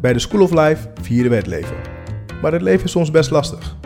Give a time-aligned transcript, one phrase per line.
[0.00, 1.76] Bij de School of Life vieren we het leven.
[2.42, 3.76] Maar het leven is soms best lastig.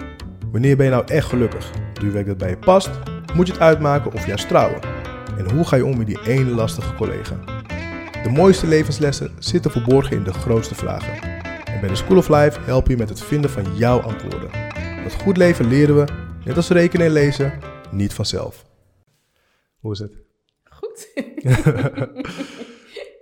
[0.52, 1.70] Wanneer ben je nou echt gelukkig?
[1.92, 2.90] Doe je werk dat bij je past?
[3.34, 4.80] Moet je het uitmaken of juist trouwen?
[5.38, 7.36] En hoe ga je om met die ene lastige collega?
[8.22, 11.42] De mooiste levenslessen zitten verborgen in de grootste vragen.
[11.64, 14.50] En bij de School of Life helpen je met het vinden van jouw antwoorden.
[15.00, 16.04] Want goed leven leren we,
[16.44, 17.52] net als rekenen en lezen,
[17.90, 18.66] niet vanzelf.
[19.78, 20.16] Hoe is het?
[20.64, 21.08] Goed.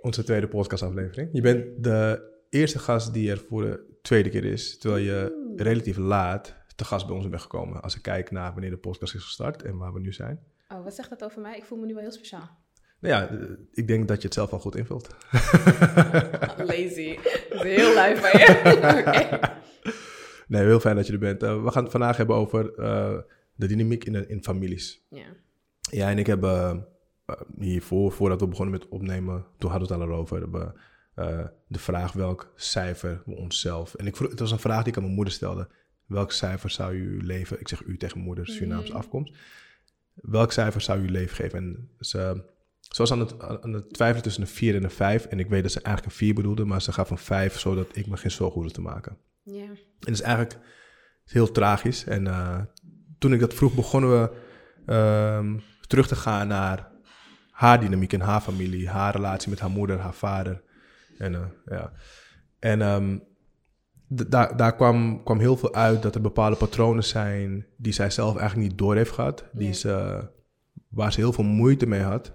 [0.01, 1.29] Onze tweede podcastaflevering.
[1.31, 5.97] Je bent de eerste gast die er voor de tweede keer is, terwijl je relatief
[5.97, 7.81] laat te gast bij ons bent gekomen.
[7.81, 10.39] Als ik kijk naar wanneer de podcast is gestart en waar we nu zijn.
[10.67, 11.57] Oh, wat zegt dat over mij?
[11.57, 12.49] Ik voel me nu wel heel speciaal.
[12.99, 15.07] Nou ja, eh, ik denk dat je het zelf al goed invult.
[16.69, 17.15] Lazy.
[17.49, 19.39] Dat is heel lui van je.
[20.47, 21.43] Nee, heel fijn dat je er bent.
[21.43, 23.17] Eh, we gaan het vandaag hebben over eh,
[23.55, 25.05] de dynamiek in, in families.
[25.09, 25.25] Ja.
[25.79, 26.43] Ja, en ik heb
[27.57, 30.75] hiervoor, voordat we begonnen met opnemen, toen hadden we het al over hebben,
[31.15, 33.93] eh, de vraag welk cijfer we onszelf.
[33.95, 35.67] En ik vroeg, het was een vraag die ik aan mijn moeder stelde.
[36.05, 37.59] Welk cijfer zou u leven?
[37.59, 38.97] Ik zeg u tegen mijn moeder, Surinaamse Mhm.
[38.97, 39.33] afkomst.
[40.13, 41.59] Welk cijfer zou u leven geven?
[41.59, 42.43] En ze,
[42.79, 45.25] ze was aan het, aan het twijfelen tussen een 4 en een 5.
[45.25, 47.95] En ik weet dat ze eigenlijk een 4 bedoelde, maar ze gaf een 5 zodat
[47.95, 49.17] ik me geen zorgen hoefde te maken.
[49.43, 49.63] Ja.
[49.63, 50.57] En dat is eigenlijk
[51.25, 52.05] heel tragisch.
[52.05, 52.59] En eh,
[53.19, 54.31] toen ik dat vroeg, begonnen we
[54.85, 56.91] ehm, terug te gaan naar
[57.51, 60.61] haar dynamiek in haar familie, haar relatie met haar moeder, haar vader.
[61.17, 61.91] En, eh, ja.
[62.59, 63.17] en ehm,
[64.07, 68.37] daar, daar kwam, kwam heel veel uit dat er bepaalde patronen zijn die zij zelf
[68.37, 69.45] eigenlijk niet door heeft gehad.
[69.51, 70.23] Die ze,
[70.87, 72.33] waar ze heel veel moeite mee had,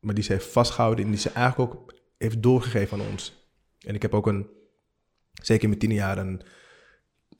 [0.00, 3.48] maar die ze heeft vastgehouden en die ze eigenlijk ook heeft doorgegeven aan ons.
[3.86, 4.46] En ik heb ook een,
[5.32, 6.42] zeker in mijn tien jaar, een,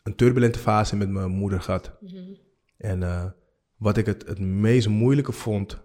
[0.03, 1.93] een turbulente fase met mijn moeder gehad.
[2.01, 2.35] Mhm.
[2.77, 3.31] En eh,
[3.77, 5.83] wat ik het, het meest moeilijke vond,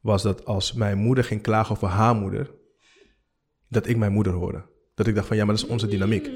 [0.00, 2.54] was dat als mijn moeder ging klagen over haar moeder,
[3.68, 4.64] dat ik mijn moeder hoorde.
[4.94, 6.28] Dat ik dacht van ja, maar dat is onze dynamiek.
[6.28, 6.34] Mm.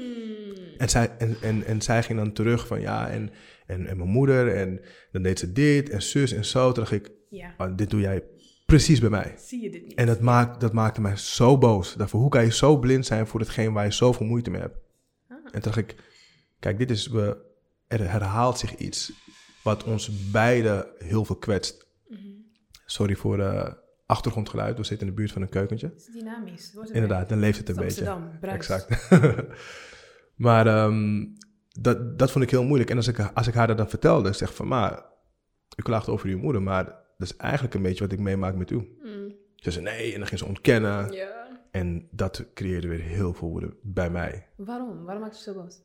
[0.77, 3.29] En zij, en, en, en zij ging dan terug van ja, en,
[3.65, 6.65] en, en mijn moeder, en dan deed ze dit, en zus en zo.
[6.71, 7.53] Toen dacht ik, Ja.
[7.57, 8.23] ah, dit doe jij
[8.65, 9.33] precies bij mij.
[9.37, 9.93] Zie je dit niet?
[9.93, 11.93] En dat, maakt, dat maakte mij zo boos.
[11.93, 14.77] Dat hoe kan je zo blind zijn voor hetgeen waar je zoveel moeite mee hebt?
[15.29, 15.37] Ah.
[15.45, 15.95] En toen dacht ik,
[16.59, 17.37] kijk, dit is, we,
[17.87, 19.11] er herhaalt zich iets
[19.63, 21.87] wat ons beiden heel veel kwetst.
[22.07, 22.19] Mhm.
[22.85, 23.67] Sorry voor uh,
[24.11, 25.87] achtergrondgeluid, we zitten in de buurt van een keukentje.
[25.87, 26.65] Het is dynamisch.
[26.65, 28.09] Het wordt er Inderdaad, dan leeft het een Het beetje.
[28.09, 28.55] Amsterdam, bruis.
[28.55, 29.09] Exact.
[30.45, 31.25] maar ehm,
[31.69, 32.89] dat, dat vond ik heel moeilijk.
[32.89, 35.05] En als ik, als ik haar dat dan vertelde, zeg van, maar,
[35.75, 36.85] u klaagt over uw moeder, maar
[37.17, 38.75] dat is eigenlijk een beetje wat ik meemaak met u.
[38.75, 39.35] Mm.
[39.55, 41.11] Ze zei nee, en dan ging ze ontkennen.
[41.11, 41.47] Ja.
[41.71, 44.47] En dat creëerde weer heel veel woede bij mij.
[44.55, 45.03] Waarom?
[45.03, 45.81] Waarom maakt je zo boos?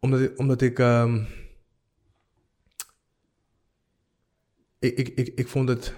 [0.00, 1.24] Omdat ik, omdat ik, ehm,
[4.78, 5.94] ik, ik, ik, ik vond het,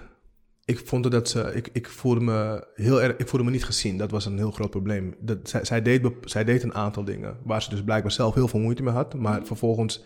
[0.65, 3.97] ik vond dat ze, ik, ik voelde me heel erg, ik voelde me niet gezien.
[3.97, 5.15] Dat was een heel groot probleem.
[5.19, 8.47] Dat, zij, zij, deed, zij deed een aantal dingen waar ze dus blijkbaar zelf heel
[8.47, 9.13] veel moeite mee had.
[9.13, 9.45] Maar Mhm.
[9.45, 10.03] vervolgens,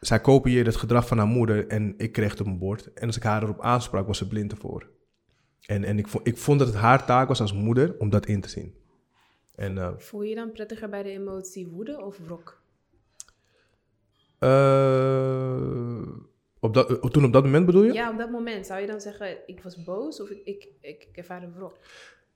[0.00, 2.92] zij kopieerde het gedrag van haar moeder en ik kreeg het op mijn bord.
[2.92, 4.88] En als ik haar erop aansprak, was ze blind ervoor.
[5.66, 8.26] En, en ik, vond, ik vond dat het haar taak was als moeder om dat
[8.26, 8.74] in te zien.
[9.54, 12.58] En eh, Voel je je dan prettiger bij de emotie woede of wrok?
[14.38, 16.00] Eh,
[16.60, 17.92] op dat, eh, toen op dat moment bedoel je?
[17.92, 21.06] Ja, op dat moment zou je dan zeggen, ik was boos of ik, ik, ik,
[21.10, 21.78] ik ervaarde wrok?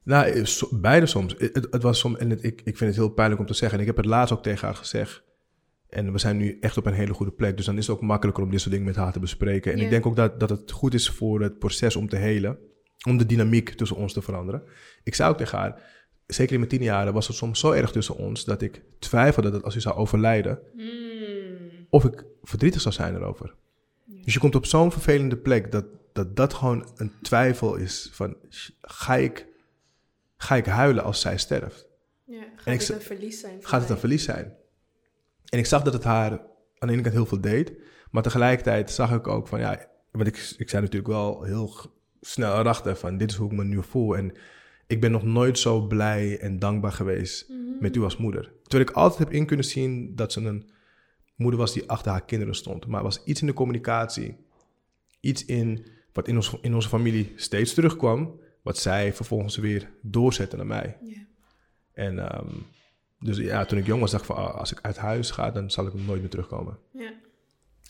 [0.03, 1.35] Nou, eh, so- beide soms.
[1.39, 3.55] Het, het- het was soms, en het- ik, ik vind het heel pijnlijk om te
[3.55, 3.79] zeggen.
[3.79, 5.23] En ik heb het laatst ook tegen haar gezegd.
[5.89, 7.57] En we zijn nu echt op een hele goede plek.
[7.57, 9.73] Dus dan is het ook makkelijker om dit soort dingen met haar te bespreken.
[9.73, 12.59] En ik denk ook dat, dat het goed is voor het proces om te helen.
[13.09, 14.63] Om de dynamiek tussen ons te veranderen.
[15.03, 15.83] Ik zei ook tegen haar,
[16.27, 18.45] zeker in mijn tien jaren was het soms zo erg tussen ons...
[18.45, 20.59] dat ik twijfelde dat als u zou overlijden...
[20.75, 21.87] Mm.
[21.91, 23.55] of ik verdrietig zou zijn erover.
[24.25, 28.37] Dus je komt op zo'n vervelende plek dat, dat dat gewoon een twijfel is van
[28.81, 29.47] ga ik,
[30.37, 31.87] ga ik huilen als zij sterft?
[32.25, 33.59] Ja, En gaat ik het een verlies zijn?
[33.61, 34.55] Gaat het een verlies zijn?
[35.45, 36.31] En ik zag dat het haar
[36.79, 37.73] aan de ene kant heel veel deed,
[38.11, 42.59] maar tegelijkertijd zag ik ook van ja, want ik, ik zei natuurlijk wel heel snel
[42.59, 44.33] erachter van dit is hoe ik me nu voel en
[44.87, 47.59] ik ben nog nooit zo blij en dankbaar geweest Mhm.
[47.81, 48.53] met u als moeder.
[48.63, 50.71] Terwijl ik altijd heb in kunnen zien dat ze een
[51.37, 52.87] moeder was die achter haar kinderen stond.
[52.87, 54.37] Maar er was iets in de communicatie,
[55.21, 60.57] iets in wat in, ons, in onze familie steeds terugkwam, wat zij vervolgens weer doorzette
[60.57, 60.99] naar mij.
[61.93, 62.49] En ehm,
[63.19, 65.51] dus ja, toen ik jong was, dacht ik van ah, als ik uit huis ga,
[65.51, 66.79] dan zal ik nooit meer terugkomen.
[66.93, 67.13] Ja.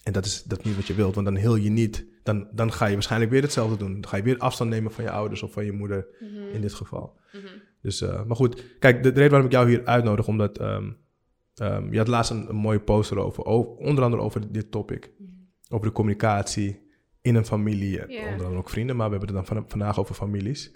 [0.03, 2.07] En dat is, dat niet wat je wilt, want dan heel je niet.
[2.23, 3.93] Dan, dan ga je waarschijnlijk weer hetzelfde doen.
[3.93, 6.55] Dan ga je weer afstand nemen van je ouders of van je moeder Mhm.
[6.55, 7.17] in dit geval.
[7.33, 7.47] Mhm.
[7.83, 10.91] Dus, eh, maar goed, kijk, de, de reden waarom ik jou hier uitnodig, omdat ehm,
[11.55, 15.11] ehm, je had laatst een, een mooie poster over, over, onder andere over dit topic.
[15.69, 16.83] Over de communicatie
[17.23, 20.15] in een familie, onder andere ook vrienden, maar we hebben het dan van, vandaag over
[20.15, 20.75] families.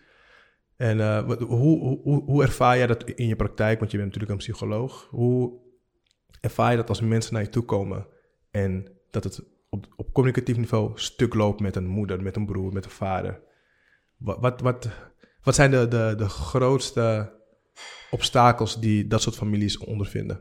[0.76, 3.78] En uh, wat, hoe, hoe, hoe ervaar jij dat in je praktijk?
[3.78, 5.08] Want je bent natuurlijk een psycholoog.
[5.10, 5.58] Hoe
[6.40, 8.06] ervaar je dat als mensen naar je toe komen
[8.50, 12.72] en dat het op, op communicatief niveau stuk loopt met een moeder, met een broer,
[12.72, 13.40] met een vader?
[14.16, 14.88] Wat, wat, wat,
[15.42, 17.32] wat zijn de, de, de grootste
[18.10, 20.40] obstakels die dat soort families ondervinden?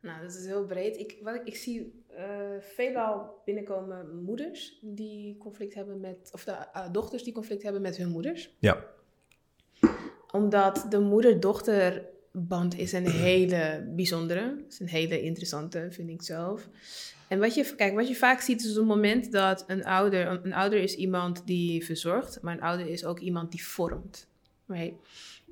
[0.00, 0.98] Nou, dat is heel breed.
[0.98, 2.26] Ik, wat ik, ik zie uh,
[2.60, 7.96] veelal binnenkomen moeders die conflict hebben met, of de uh, dochters die conflict hebben met
[7.96, 8.56] hun moeders.
[8.58, 8.84] Ja.
[10.30, 16.68] Omdat de moeder-dochterband is een hele bijzondere, is een hele interessante, vind ik zelf.
[17.28, 20.26] En wat je, kijk, wat je vaak ziet is op het moment dat een ouder,
[20.44, 24.28] een ouder is iemand die verzorgt, maar een ouder is ook iemand die vormt.
[24.66, 24.94] Right?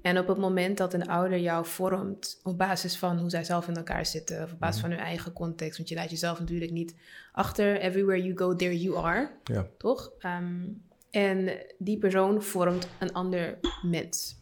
[0.03, 3.69] En op het moment dat een ouder jou vormt op basis van hoe zij zelf
[3.69, 6.71] in elkaar zitten, of op basis van hun eigen context, want je laat jezelf natuurlijk
[6.71, 6.95] niet
[7.33, 7.81] achter.
[7.81, 9.31] Everywhere you go, there you are.
[9.45, 9.67] Ja.
[9.79, 10.13] Toch?
[10.23, 14.37] Um, en die persoon vormt een ander mens.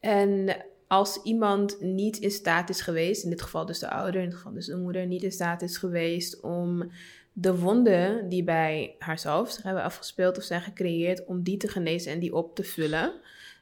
[0.00, 0.56] En
[0.86, 4.36] als iemand niet in staat is geweest, in dit geval dus de ouder, in dit
[4.36, 6.90] geval dus de moeder, niet in staat is geweest om
[7.32, 12.12] de wonden die bij haarzelf zich hebben afgespeeld of zijn gecreëerd, om die te genezen
[12.12, 13.12] en die op te vullen,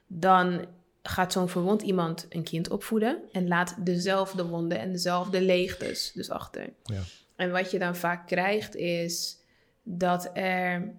[0.07, 0.65] dan
[1.07, 6.29] gaat zo'n verwond iemand een kind opvoeden en laat dezelfde wonden en dezelfde leegtes dus
[6.29, 6.73] achter.
[6.83, 7.01] Ja.
[7.35, 9.37] En wat je dan vaak krijgt is
[9.83, 10.93] dat er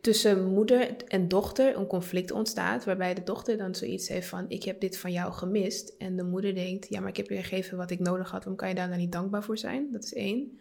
[0.00, 4.62] tussen moeder en dochter een conflict ontstaat, waarbij de dochter dan zoiets heeft van: Ik
[4.62, 5.94] heb dit van jou gemist.
[5.98, 8.56] En de moeder denkt: Ja, maar ik heb je gegeven wat ik nodig had, waarom
[8.56, 9.92] kan je daar dan niet dankbaar voor zijn?
[9.92, 10.58] Dat is één.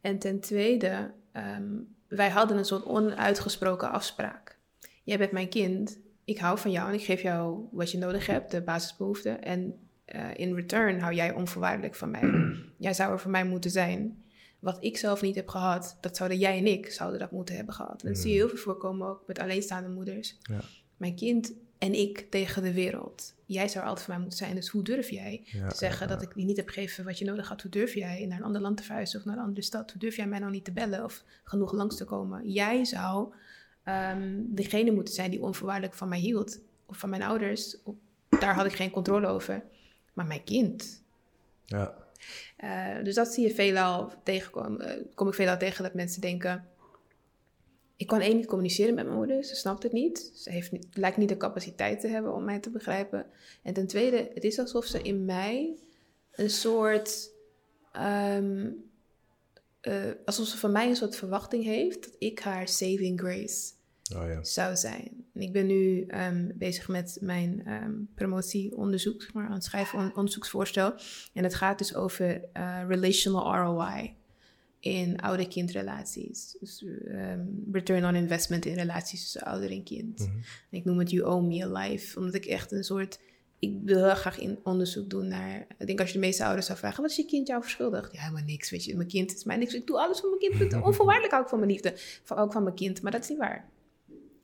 [0.00, 4.58] En ten tweede, um, wij hadden een soort onuitgesproken afspraak.
[5.04, 5.98] Jij bent mijn kind,
[6.30, 9.42] ik hou van jou en ik geef jou wat je nodig hebt, de basisbehoeften.
[9.42, 9.74] En
[10.14, 12.52] uh, in return hou jij onvoorwaardelijk van mij.
[12.86, 14.22] jij zou er voor mij moeten zijn.
[14.58, 17.74] Wat ik zelf niet heb gehad, dat zouden jij en ik zouden dat moeten hebben
[17.74, 18.02] gehad.
[18.02, 20.38] En dat zie je heel veel voorkomen ook met alleenstaande moeders.
[20.42, 20.60] Ja.
[20.96, 23.34] Mijn kind en ik tegen de wereld.
[23.46, 24.54] Jij zou altijd voor mij moeten zijn.
[24.54, 27.18] Dus hoe durf jij Ja, te zeggen ja, dat ik die niet heb gegeven wat
[27.18, 27.62] je nodig had?
[27.62, 29.90] Hoe durf jij naar een ander land te verhuizen of naar een andere stad?
[29.90, 32.50] Hoe durf jij mij nou niet te bellen of genoeg langs te komen?
[32.50, 33.34] Jij zou
[33.84, 36.60] ehm, degene moeten zijn die onvoorwaardelijk van mij hield.
[36.86, 37.76] Of van mijn ouders.
[38.28, 39.64] Daar had ik geen controle over.
[40.12, 41.02] Maar mijn kind.
[41.64, 41.94] Ja.
[42.56, 44.80] Eh, dus dat zie je veelal tegenkomen.
[44.80, 46.68] eh, kom ik veelal tegen dat mensen denken...
[47.96, 49.44] Ik kan één niet communiceren met mijn moeder.
[49.44, 50.32] Ze snapt het niet.
[50.34, 53.26] Ze heeft niet, lijkt niet de capaciteit te hebben om mij te begrijpen.
[53.62, 55.76] En ten tweede, het is alsof ze in mij
[56.30, 57.30] een soort...
[57.92, 58.70] ehm,
[59.80, 59.94] eh,
[60.24, 62.04] alsof ze van mij een soort verwachting heeft...
[62.04, 63.72] dat ik haar saving grace
[64.16, 64.44] Oh ja.
[64.44, 65.24] zou zijn.
[65.34, 69.98] En ik ben nu ehm, bezig met mijn ehm, promotieonderzoek, zeg maar, aan het schrijven
[69.98, 70.94] on- onderzoeksvoorstel.
[71.32, 74.14] En het gaat dus over eh, relational ROI
[74.80, 76.56] in ouder-kindrelaties.
[76.60, 80.18] Dus ehm, return on investment in relaties tussen ouder en kind.
[80.18, 80.28] Mhm.
[80.70, 83.18] En ik noem het You Owe Me a Life, omdat ik echt een soort...
[83.60, 85.66] Ik wil heel graag in onderzoek doen naar...
[85.78, 87.02] Ik denk als je de meeste ouders zou vragen...
[87.02, 88.12] wat is je kind jou verschuldigd?
[88.12, 88.96] Ja, helemaal niks, weet je.
[88.96, 89.74] Mijn kind is mij niks.
[89.74, 90.72] Ik doe alles voor mijn kind.
[90.86, 91.92] Onvoorwaardelijk hou ik van mijn liefde.
[92.22, 93.02] Van, ook van mijn kind.
[93.02, 93.68] Maar dat is niet waar.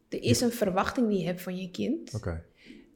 [0.09, 2.21] Er is een verwachting die je hebt van je kind.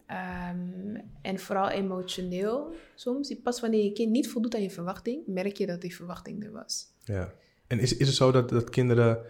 [0.06, 3.34] Ehm, en vooral emotioneel soms.
[3.42, 5.22] Pas wanneer je kind niet voldoet aan je verwachting...
[5.26, 6.86] merk je dat die verwachting er was.
[7.04, 7.32] Ja.
[7.66, 9.24] En is, is het zo dat, dat kinderen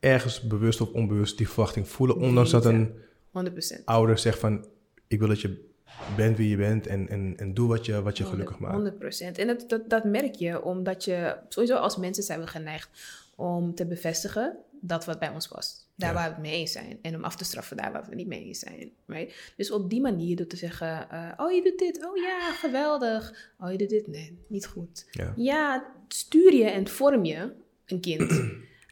[0.00, 3.84] ergens bewust of onbewust die verwachting voelen, ondanks dat een 100%.
[3.84, 4.66] ouder zegt van,
[5.06, 5.69] ik wil dat je
[6.16, 8.74] bent wie je bent en, en, en doe wat je, wat je gelukkig maakt.
[8.74, 9.38] 100 procent.
[9.38, 12.88] En dat, dat, dat merk je omdat je, sowieso als mensen zijn we geneigd
[13.36, 15.88] om te bevestigen dat wat bij ons past.
[15.94, 16.14] Daar Ja.
[16.14, 16.98] waar we het mee eens zijn.
[17.02, 18.90] En om af te straffen daar waar we het niet mee eens zijn.
[19.06, 19.52] Right?
[19.56, 23.50] Dus op die manier door te zeggen, eh, oh je doet dit, oh ja, geweldig.
[23.58, 25.06] Oh je doet dit, nee, niet goed.
[25.10, 25.32] Ja.
[25.36, 27.52] Ja, stuur je en vorm je
[27.86, 28.30] een kind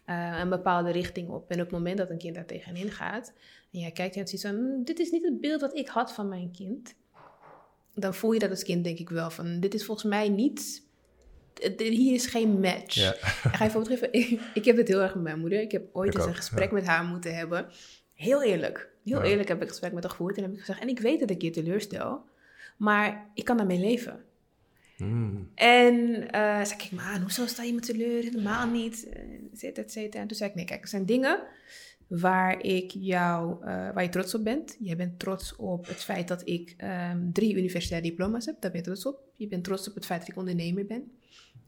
[0.05, 1.51] eh, een bepaalde richting op.
[1.51, 3.33] En op het moment dat een kind daar tegenin gaat...
[3.73, 4.55] en jij kijkt en ziet van...
[4.55, 6.95] "Hmm, dit is niet het beeld wat ik had van mijn kind...
[8.01, 9.61] dan voel je dat als kind denk ik wel van...
[9.61, 10.87] dit is volgens mij niet...
[11.77, 12.95] Hier is geen match.
[12.95, 13.13] Ja.
[13.15, 14.13] Ik ga je voorbeeld geven.
[14.21, 15.61] Ik, ik heb het heel erg met mijn moeder.
[15.61, 16.75] Ik heb ooit Ik eens ook, een gesprek ja.
[16.75, 17.67] met haar moeten hebben.
[18.15, 18.89] Heel eerlijk.
[19.05, 19.29] Heel Ja.
[19.29, 20.37] eerlijk heb ik een gesprek met haar gevoerd.
[20.37, 20.81] En heb ik gezegd...
[20.81, 22.25] en ik weet dat ik je teleurstel...
[22.77, 24.25] maar ik kan daarmee leven.
[24.97, 25.51] Mm.
[25.55, 28.23] En eh zei ik, maar hoezo sta je me teleur?
[28.23, 29.09] Helemaal niet.
[29.09, 30.23] eh, Et cetera, et cetera.
[30.23, 31.41] En toen zei ik, nee, kijk, er zijn dingen
[32.09, 34.77] waar ik jou, eh, waar je trots op bent.
[34.81, 38.61] Jij bent trots op het feit dat ik ehm, drie universitaire diploma's heb.
[38.61, 39.21] Daar ben je trots op.
[39.37, 41.11] Je bent trots op het feit dat ik ondernemer ben.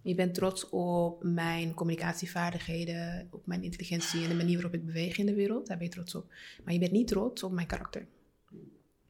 [0.02, 5.18] Je bent trots op mijn communicatievaardigheden, op mijn intelligentie en de manier waarop ik beweeg
[5.18, 5.66] in de wereld.
[5.66, 6.32] Daar ben je trots op.
[6.64, 8.06] Maar je bent niet trots op mijn karakter.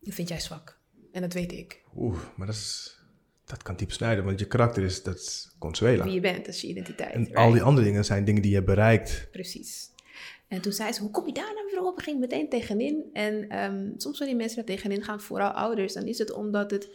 [0.00, 0.78] Dat vind jij zwak.
[1.12, 1.82] En dat weet ik.
[1.96, 2.98] Oeh, maar dat, is,
[3.44, 6.04] dat kan diep snijden, want je karakter is, dat is Consuela.
[6.04, 7.12] Wie je bent, dat is je identiteit.
[7.12, 7.36] En right?
[7.36, 9.28] al die andere dingen zijn dingen die je bereikt.
[9.30, 9.89] Precies.
[10.50, 11.98] En toen zei ze, hoe kom je daar nou weer op?
[11.98, 13.04] Ik ging meteen tegenin.
[13.12, 16.88] En ehm, soms wanneer mensen daar tegenin gaan, vooral ouders, dan is het omdat het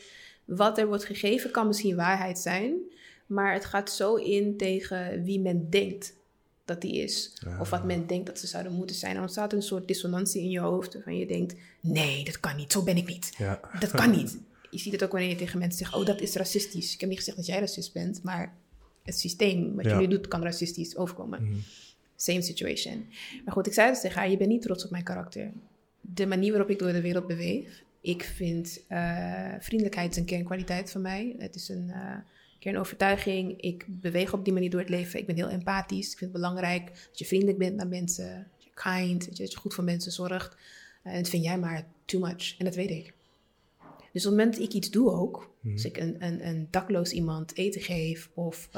[0.45, 2.75] wat er wordt gegeven kan misschien waarheid zijn.
[3.25, 6.13] Maar het gaat zo in tegen wie men denkt
[6.65, 7.41] dat die is.
[7.59, 9.13] Of wat men denkt dat ze zouden moeten zijn.
[9.13, 10.93] Dan ontstaat een soort dissonantie in je hoofd.
[10.93, 12.71] Waarvan je denkt, nee, dat kan niet.
[12.71, 13.33] Zo ben ik niet.
[13.37, 13.59] Ja.
[13.79, 14.37] Dat kan niet.
[14.71, 16.93] Je ziet het ook wanneer je tegen mensen zegt, oh, dat is racistisch.
[16.93, 18.57] Ik heb niet gezegd dat jij racist bent, maar
[19.03, 19.91] het systeem wat Ja.
[19.91, 21.43] jullie doet kan racistisch overkomen.
[21.43, 21.57] Mhm.
[22.15, 23.07] Same situation.
[23.45, 25.51] Maar goed, ik zei dus tegen haar, je bent niet trots op mijn karakter.
[26.01, 27.83] De manier waarop ik door de wereld beweeg.
[28.01, 31.35] Ik vind eh, vriendelijkheid een kernkwaliteit van mij.
[31.37, 32.17] Het is een eh,
[32.59, 33.61] kernovertuiging.
[33.61, 35.19] Ik beweeg op die manier door het leven.
[35.19, 36.11] Ik ben heel empathisch.
[36.11, 38.47] Ik vind het belangrijk dat je vriendelijk bent naar mensen.
[38.55, 40.55] Dat je kind, dat je, dat je goed voor mensen zorgt.
[41.03, 42.57] Eh, en dat vind jij maar too much.
[42.57, 43.13] En dat weet ik.
[44.11, 47.11] Dus op het moment dat ik iets doe ook, als ik een, een, een dakloos
[47.11, 48.69] iemand eten geef of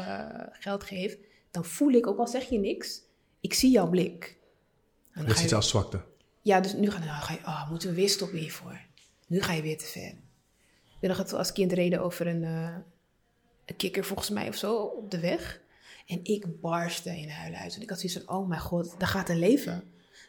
[0.51, 1.17] geld geef,
[1.51, 3.01] dan voel ik, ook al zeg je niks,
[3.39, 4.38] ik zie jouw blik.
[5.12, 6.01] En Dat is iets als zwakte.
[6.41, 8.79] ja, dus nu ga, nou, ga je, oh, moeten we weer stoppen hiervoor.
[9.27, 10.08] Nu ga je weer te ver.
[10.86, 12.75] Ik ben nog het als kind reden over een, eh,
[13.65, 15.60] een kikker volgens mij of zo op de weg.
[16.08, 17.75] En ik barstte in huilen uit.
[17.75, 19.84] En ik had zoiets van, oh mijn god, daar gaat een leven.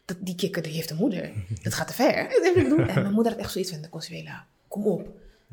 [0.04, 1.32] Dat, die kikker die heeft een moeder.
[1.62, 2.28] Dat gaat te ver.
[2.28, 2.88] Dat heb ik doen.
[2.88, 5.08] En mijn moeder had echt zoiets van, Consuela, kom op.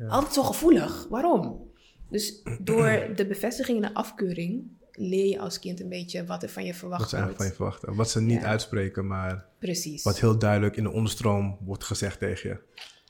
[0.08, 1.06] Altijd zo gevoelig.
[1.10, 1.70] Waarom?
[2.08, 6.48] Dus door de bevestiging en de afkeuring leer je als kind een beetje wat er
[6.48, 7.74] van je Wat verwacht ze eigenlijk van wordt.
[7.74, 7.94] je verwachten.
[8.04, 8.46] Wat ze niet Ja.
[8.46, 10.02] uitspreken, maar Precies.
[10.02, 12.54] wat heel duidelijk in de onderstroom wordt gezegd tegen je.
[12.56, 12.62] Op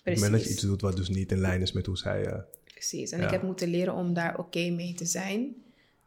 [0.02, 0.50] het moment dat je Precies.
[0.50, 2.26] iets doet wat dus niet in lijn is met hoe zij...
[2.26, 3.10] eh, Precies.
[3.10, 3.24] En Ja.
[3.24, 5.54] ik heb moeten leren om daar oké mee te zijn.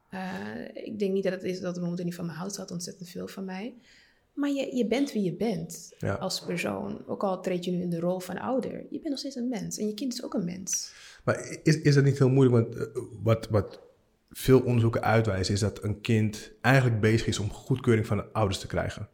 [0.10, 0.20] Eh,
[0.74, 2.54] ik denk niet dat het is dat mijn moeder niet van me houdt.
[2.54, 3.74] Ze had ontzettend veel van mij.
[4.34, 6.14] Maar je, je bent wie je bent Ja.
[6.14, 7.08] als persoon.
[7.08, 8.72] Ook al treed je nu in de rol van ouder.
[8.72, 9.78] Je bent nog steeds een mens.
[9.78, 10.92] En je kind is ook een mens.
[11.24, 12.56] Maar is, is dat niet heel moeilijk?
[12.74, 13.80] Want eh, wat, wat
[14.30, 18.60] veel onderzoeken uitwijzen is dat een kind eigenlijk bezig is om goedkeuring van de ouders
[18.60, 19.10] te krijgen.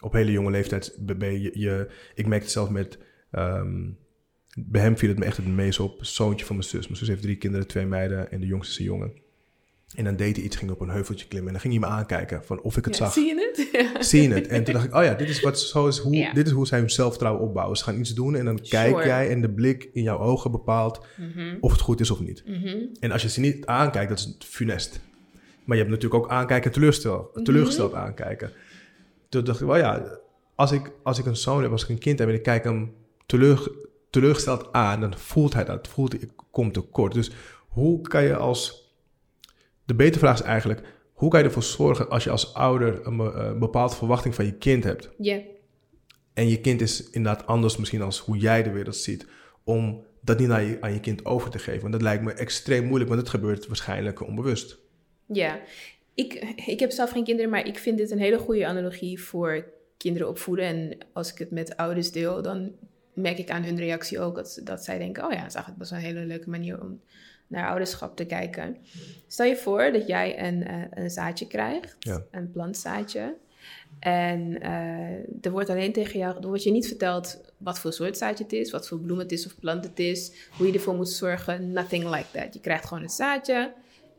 [0.00, 2.98] Op hele jonge leeftijd ben je, je ik merk het zelf met,
[3.30, 3.90] ehm,
[4.58, 6.86] bij hem viel het me echt het meest op, zoontje van mijn zus.
[6.86, 9.12] Mijn zus heeft drie kinderen, twee meiden en de jongste is een jongen.
[9.96, 11.96] En dan deed hij iets, ging op een heuveltje klimmen en dan ging hij me
[11.96, 13.12] aankijken van of ik het Ja, zag.
[13.12, 13.68] zie je het?
[13.94, 14.02] Ja.
[14.02, 14.46] Zie je het?
[14.46, 16.32] En toen dacht ik, oh ja, dit is, wat, zo is hoe, Ja.
[16.32, 17.76] dit is hoe zij hun zelfvertrouwen opbouwen.
[17.76, 21.00] Ze gaan iets doen en dan kijk jij en de blik in jouw ogen bepaalt
[21.60, 22.42] of het goed is of niet.
[22.46, 22.76] Mhm.
[23.00, 25.00] En als je ze niet aankijkt, dat is funest.
[25.64, 27.44] Maar je hebt natuurlijk ook aankijken en teleurgesteld, Mhm.
[27.44, 28.50] teleurgesteld aankijken.
[29.28, 30.18] Toen dacht ik, wel ja,
[30.54, 32.64] als ik, als ik een zoon heb, als ik een kind heb en ik kijk
[32.64, 32.92] hem
[33.26, 33.70] teleur,
[34.10, 35.88] teleurgesteld aan, dan voelt hij dat.
[35.88, 37.12] Voelt hij, ik kom tekort.
[37.12, 37.30] Dus
[37.68, 38.86] hoe kan je als...
[39.88, 43.18] De betere vraag is eigenlijk, hoe kan je ervoor zorgen als je als ouder een,
[43.18, 45.10] een bepaalde verwachting van je kind hebt?
[45.18, 45.40] Ja.
[46.34, 49.26] En je kind is inderdaad anders misschien als hoe jij de wereld ziet.
[49.64, 51.80] Om dat niet aan je, aan je kind over te geven.
[51.80, 54.78] Want dat lijkt me extreem moeilijk, want het gebeurt waarschijnlijk onbewust.
[55.26, 55.60] Ja,
[56.14, 56.34] ik,
[56.66, 59.64] ik heb zelf geen kinderen, maar ik vind dit een hele goede analogie voor
[59.96, 60.64] kinderen opvoeden.
[60.64, 62.72] En als ik het met ouders deel, dan
[63.12, 65.78] merk ik aan hun reactie ook dat, dat zij denken: oh ja, dat is eigenlijk
[65.78, 67.00] best wel een hele leuke manier om
[67.48, 68.76] naar ouderschap te kijken.
[69.26, 72.22] Stel je voor dat jij een, eh, een zaadje krijgt, Ja.
[72.30, 73.34] een plantzaadje.
[74.00, 78.16] En eh, er wordt alleen tegen jou, er wordt je niet verteld wat voor soort
[78.18, 80.94] zaadje het is, wat voor bloem het is of plant het is, hoe je ervoor
[80.94, 82.54] moet zorgen, nothing like that.
[82.54, 83.72] Je krijgt gewoon een zaadje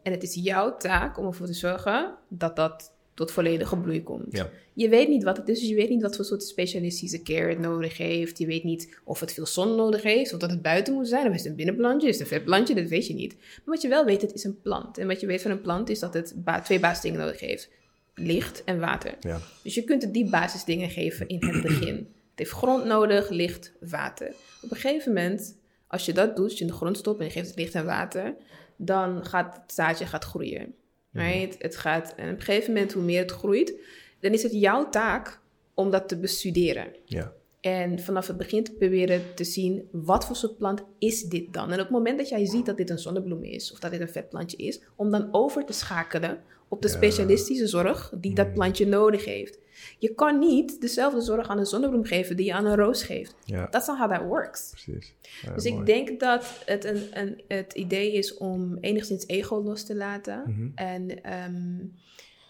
[0.03, 4.37] en het is jouw taak om ervoor te zorgen dat dat tot volledige bloei komt.
[4.37, 4.49] Ja.
[4.73, 7.49] Je weet niet wat het is, dus je weet niet wat voor soort specialistische care
[7.49, 8.37] het nodig heeft.
[8.37, 11.27] Je weet niet of het veel zon nodig heeft, of dat het buiten moet zijn,
[11.27, 13.35] of is het een binnenplantje, is het een vetplantje, dat weet je niet.
[13.37, 14.97] Maar wat je wel weet, het is een plant.
[14.97, 17.69] En wat je weet van een plant is dat het ba- twee basisdingen nodig heeft.
[18.15, 19.13] Licht en water.
[19.19, 19.39] Ja.
[19.63, 21.95] Dus je kunt het die basisdingen geven in het begin.
[21.95, 24.33] Het heeft grond nodig, licht, water.
[24.61, 25.57] Op een gegeven moment,
[25.87, 27.75] als je dat doet, als je in de grond stopt en je geeft het licht
[27.75, 28.35] en water,
[28.75, 30.73] dan gaat het zaadje gaat groeien.
[31.11, 31.55] Right?
[31.61, 33.73] Het gaat, en op een gegeven moment, hoe meer het groeit,
[34.19, 35.39] dan is het jouw taak
[35.73, 36.87] om dat te bestuderen.
[37.05, 37.33] Ja.
[37.61, 41.67] En vanaf het begin te proberen te zien, wat voor soort plant is dit dan?
[41.67, 44.01] En op het moment dat jij ziet dat dit een zonnebloem is, of dat dit
[44.01, 46.93] een vetplantje is, om dan over te schakelen op de Ja.
[46.93, 49.59] specialistische zorg die dat plantje nodig heeft.
[49.97, 53.35] Je kan niet dezelfde zorg aan een zonnebloem geven die je aan een roos geeft.
[53.45, 54.69] Ja, That's not how that works.
[54.69, 55.13] precies.
[55.41, 55.79] Ja, Dus mooi.
[55.79, 60.43] ik denk dat het een, een, het idee is om enigszins ego los te laten.
[60.45, 60.67] Mhm.
[60.75, 61.77] En ehm,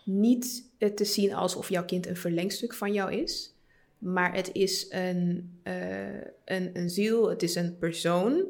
[0.05, 3.53] niet het te zien alsof jouw kind een verlengstuk van jou is.
[3.97, 8.43] Maar het is een, eh, een, een ziel, het is een persoon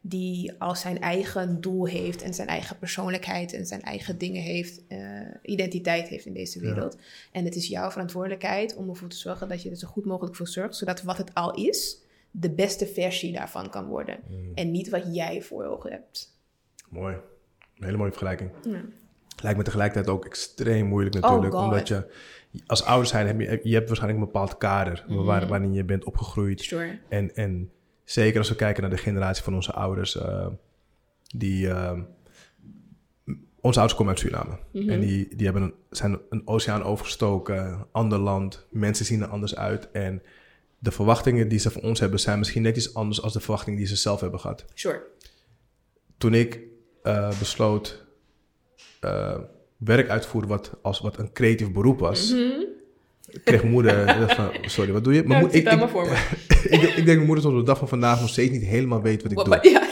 [0.00, 4.86] die als zijn eigen doel heeft en zijn eigen persoonlijkheid en zijn eigen dingen heeft,
[4.88, 4.98] eh,
[5.42, 6.64] identiteit heeft in deze Ja.
[6.64, 6.96] wereld.
[7.32, 10.36] En het is jouw verantwoordelijkheid om ervoor te zorgen dat je er zo goed mogelijk
[10.36, 11.98] voor zorgt, zodat wat het al is,
[12.30, 14.18] de beste versie daarvan kan worden.
[14.28, 14.52] Mm.
[14.54, 16.36] En niet wat jij voor ogen hebt.
[16.88, 17.14] Mooi.
[17.14, 18.50] Een hele mooie vergelijking.
[18.62, 18.80] Ja.
[19.42, 21.52] Lijkt me tegelijkertijd ook extreem moeilijk natuurlijk.
[21.54, 21.68] Oh God.
[21.68, 22.10] omdat je
[22.66, 26.04] als ouder zijn, heb je, je hebt waarschijnlijk een bepaald kader waar, waarin je bent
[26.04, 26.60] opgegroeid.
[26.60, 26.98] Sure.
[27.08, 27.70] En, en
[28.10, 30.46] zeker als we kijken naar de generatie van onze ouders, eh,
[31.36, 31.68] die.
[31.68, 31.98] eh,
[33.60, 34.58] onze ouders komen uit Suriname.
[34.72, 38.66] En die, die hebben een, zijn een oceaan overgestoken, ander land.
[38.70, 39.90] Mensen zien er anders uit.
[39.90, 40.22] En
[40.78, 43.78] de verwachtingen die ze van ons hebben, zijn misschien net iets anders als de verwachtingen
[43.78, 44.64] die ze zelf hebben gehad.
[44.74, 45.02] Sure.
[46.18, 46.60] Toen ik
[47.02, 48.06] eh, besloot
[49.76, 52.34] werk uit te voeren wat, als wat een creatief beroep was,
[53.44, 55.22] kreeg mijn moeder van, sorry, wat doe je?
[55.24, 56.16] Mijn Ja, moe- ik helemaal voor me.
[56.76, 59.02] ik, ik denk mijn moeder tot op de dag van vandaag nog steeds niet helemaal
[59.02, 59.70] weet wat ik Wat- doe.
[59.70, 59.86] Ja.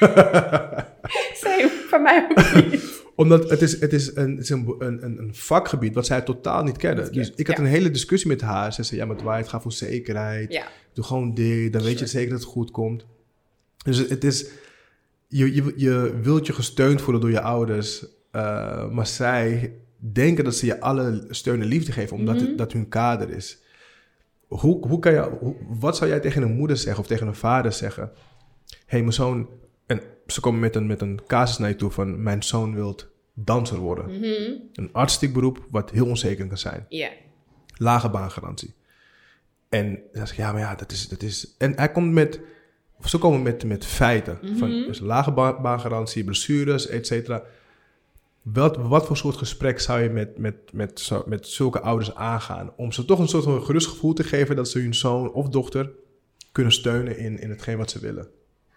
[1.34, 3.02] Same, voor mij ook niet.
[3.14, 6.76] Omdat het is, het is, een, het is een, een, vakgebied wat zij totaal niet
[6.76, 7.12] kennen.
[7.12, 7.62] Dus ik had ja.
[7.62, 8.72] een hele discussie met haar.
[8.72, 10.52] Ze zei, ja, maar Dwight, ga voor zekerheid.
[10.52, 10.66] Ja.
[10.94, 13.04] Doe gewoon dit, dan weet je zeker dat het goed komt.
[13.84, 14.46] Dus het- het is...
[15.32, 18.04] Je, je, je wilt je gesteund voelen door je ouders.
[18.30, 19.72] eh, maar zij
[20.12, 22.16] denken dat ze je alle steun en liefde geven...
[22.16, 22.44] omdat Mhm.
[22.44, 23.58] het, dat hun kader is.
[24.46, 27.34] Hoe, hoe kan je, hoe- wat zou jij tegen een moeder zeggen of tegen een
[27.34, 28.10] vader zeggen?
[28.68, 29.48] Hé, hey, mijn zoon...
[29.86, 32.22] En ze komen met een, met een casus naar je toe van...
[32.22, 32.96] Mijn zoon wil
[33.34, 34.04] danser worden.
[34.18, 34.52] Mhm.
[34.74, 36.86] Een artistiek beroep wat heel onzeker kan zijn.
[36.88, 37.10] Ja.
[37.76, 38.74] Lage baangarantie.
[39.68, 41.08] En dan zeg ik, ja, maar ja, dat is...
[41.08, 42.40] Dat is en hij komt met...
[42.98, 44.38] Of ze komen met, met feiten.
[44.58, 47.42] Van, dus lage ba- baangarantie, blessures, et cetera.
[48.42, 52.72] Wat, wat voor soort gesprek zou je met, met, met, met zulke ouders aangaan?
[52.76, 54.56] Om ze toch een soort van gerust gevoel te geven...
[54.56, 55.90] dat ze hun zoon of dochter
[56.52, 58.28] kunnen steunen in, in hetgeen wat ze willen.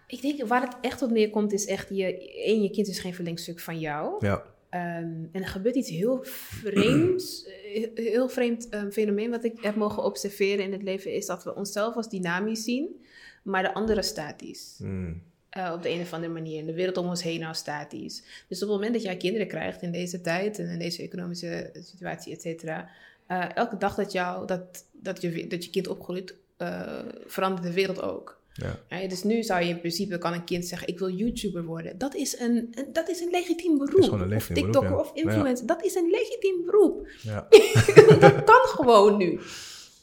[0.08, 3.16] Ik denk waar het echt op neerkomt is echt, je, één, je kind is geen
[3.16, 4.16] verlengstuk van jou.
[4.20, 4.44] Ja,
[4.74, 9.76] Ehm, en er gebeurt iets heel vreemds, eh, heel vreemd ehm, fenomeen wat ik heb
[9.76, 13.04] mogen observeren in het leven, is dat we onszelf als dynamisch zien,
[13.44, 14.80] maar de andere statisch.
[14.84, 15.22] Mm.
[15.54, 16.60] Eh, op de een of andere manier.
[16.60, 18.24] En de wereld om ons heen nou statisch.
[18.48, 21.70] Dus op het moment dat jij kinderen krijgt in deze tijd en in deze economische
[21.74, 22.90] situatie, et cetera.
[23.28, 27.74] eh, elke dag dat, jou, dat, dat, je, dat je kind opgroeit, eh, verandert de
[27.74, 28.40] wereld ook.
[28.54, 28.80] ja.
[28.90, 31.98] Ja, dus nu zou je in principe, kan een kind zeggen, ik wil YouTuber worden.
[31.98, 34.04] Dat is een, dat is een legitiem beroep.
[34.04, 35.22] gewoon een legitiem of TikToker beroep, ja.
[35.22, 37.08] of influencer, dat is een legitiem beroep.
[37.22, 37.48] ja.
[38.30, 39.40] dat kan gewoon nu.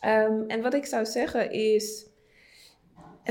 [0.01, 2.07] Ehm, en wat ik zou zeggen is,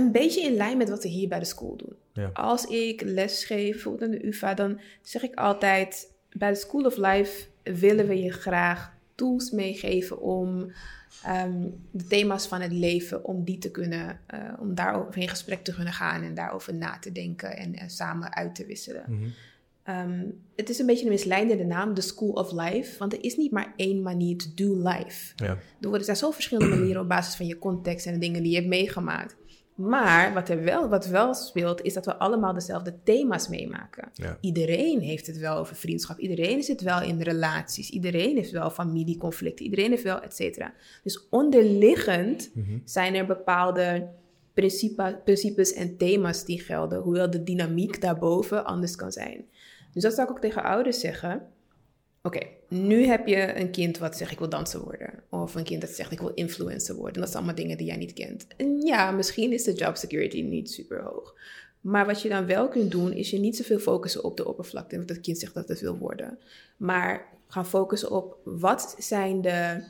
[0.04, 1.94] een beetje in lijn met wat we hier bij de school doen.
[2.14, 2.30] Ja.
[2.34, 6.84] Als ik les geef, bijvoorbeeld aan de UvA, dan zeg ik altijd, bij de School
[6.86, 10.72] of Life willen we je graag tools meegeven om
[11.24, 15.64] ehm, de thema's van het leven, om die te kunnen, eh, om daarover in gesprek
[15.64, 19.04] te kunnen gaan en daarover na te denken en samen uit te wisselen.
[19.08, 19.28] Mhm.
[19.84, 20.22] Ehm,
[20.56, 23.52] het is een beetje een misleidende naam, de School of Life, want er is niet
[23.52, 25.34] maar één manier te do life.
[25.36, 25.46] ja.
[25.46, 28.42] Er worden- er zijn zo verschillende manieren op basis van je context en de dingen
[28.42, 29.36] die je hebt meegemaakt.
[29.80, 34.10] Maar wat er wel, wat wel speelt, is dat we allemaal dezelfde thema's meemaken.
[34.14, 34.38] Ja.
[34.42, 36.20] Iedereen heeft het wel over vriendschap.
[36.20, 37.90] Iedereen zit wel in relaties.
[37.90, 39.66] Iedereen heeft wel familieconflicten.
[39.66, 40.74] Iedereen heeft wel, et cetera.
[41.04, 42.52] Dus onderliggend
[42.86, 44.08] zijn er bepaalde
[45.24, 47.02] principes en thema's die gelden.
[47.02, 49.46] Hoewel de dynamiek daarboven anders kan zijn.
[49.94, 51.42] Dus dat zou ik ook tegen ouders zeggen.
[52.30, 55.14] Oké, nu heb je een kind wat zegt ik wil danser worden.
[55.30, 57.22] Of een kind dat zegt ik wil influencer worden.
[57.22, 58.48] Dat zijn allemaal dingen die jij niet kent.
[58.58, 61.36] En ja, misschien is de job security niet super hoog.
[61.82, 64.98] Maar wat je dan wel kunt doen, is je niet zoveel focussen op de oppervlakte.
[64.98, 66.40] Want het kind zegt dat het wil worden.
[66.78, 69.84] Maar gaan focussen op wat zijn de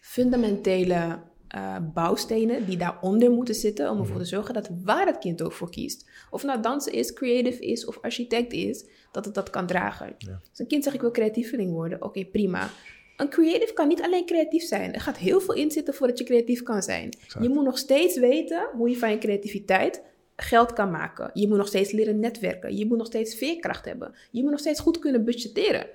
[0.00, 1.18] fundamentele
[1.48, 3.90] eh, bouwstenen die daaronder moeten zitten.
[3.90, 6.10] Om ervoor te zorgen dat waar het kind ook voor kiest.
[6.30, 10.14] Of nou dansen is, creative is of architect is, dat het dat kan dragen.
[10.18, 10.40] Ja.
[10.50, 12.02] Dus een kind zegt ik wil creatieveling worden.
[12.02, 12.70] Oké, prima.
[13.16, 14.94] Een creative kan niet alleen creatief zijn.
[14.94, 17.10] Er gaat heel veel in zitten voordat je creatief kan zijn.
[17.40, 20.02] Je moet nog steeds weten hoe je van je creativiteit
[20.36, 21.30] geld kan maken.
[21.34, 22.76] Je moet nog steeds leren netwerken.
[22.76, 24.14] Je moet nog steeds veerkracht hebben.
[24.30, 25.86] Je moet nog steeds goed kunnen budgetteren.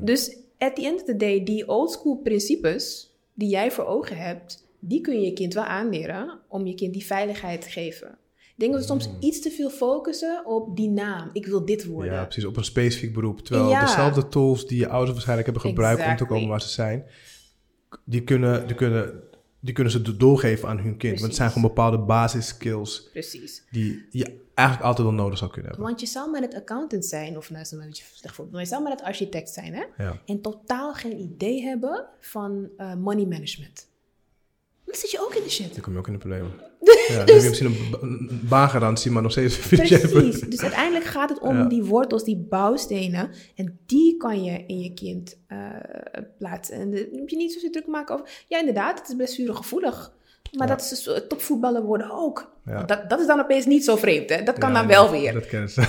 [0.00, 4.16] Dus at the end of the day, die old school principes die jij voor ogen
[4.16, 8.08] hebt, die kun je je kind wel aanleren om je kind die veiligheid te geven.
[8.36, 11.30] Ik denk dat we soms iets te veel focussen op die naam.
[11.32, 12.12] Ik wil dit worden.
[12.12, 12.44] Ja, precies.
[12.44, 13.40] Op een specifiek beroep.
[13.40, 13.80] Terwijl Ja.
[13.84, 17.04] dezelfde tools die je ouders waarschijnlijk hebben gebruikt om te komen waar ze zijn,
[18.04, 19.22] die kunnen, die kunnen,
[19.60, 21.12] die kunnen ze doorgeven aan hun kind.
[21.14, 23.64] Want het zijn gewoon bepaalde basisskills Precies.
[23.70, 25.88] die je eigenlijk altijd wel nodig zou kunnen hebben.
[25.88, 28.64] Want je zou maar het accountant zijn, of nou is een beetje slecht voorbeeld, maar
[28.64, 29.84] je zou maar het architect zijn, hè?
[30.04, 30.20] Ja.
[30.26, 33.87] En totaal geen idee hebben van eh, money management.
[34.88, 35.72] Dan zit je ook in de shit.
[35.72, 36.50] Dan kom je ook in de problemen.
[37.08, 40.40] Ja, dan heb je misschien een, ba- een baangarantie, maar nog steeds Precies.
[40.40, 41.64] Dus uiteindelijk gaat het om Ja.
[41.64, 43.30] die wortels, die bouwstenen.
[43.54, 45.58] En die kan je in je kind eh,
[46.38, 46.74] plaatsen.
[46.76, 48.44] En dan moet je niet zozeer druk maken over...
[48.48, 50.12] Ja, inderdaad, het is blessuregevoelig.
[50.52, 50.74] Maar Ja.
[50.74, 52.56] dat is dus, topvoetballen worden ook.
[52.64, 52.82] Ja.
[52.82, 54.42] Dat, dat is dan opeens niet zo vreemd, hè?
[54.42, 55.32] Dat kan Ja, dan wel weer.
[55.32, 55.80] Dat kennen ze.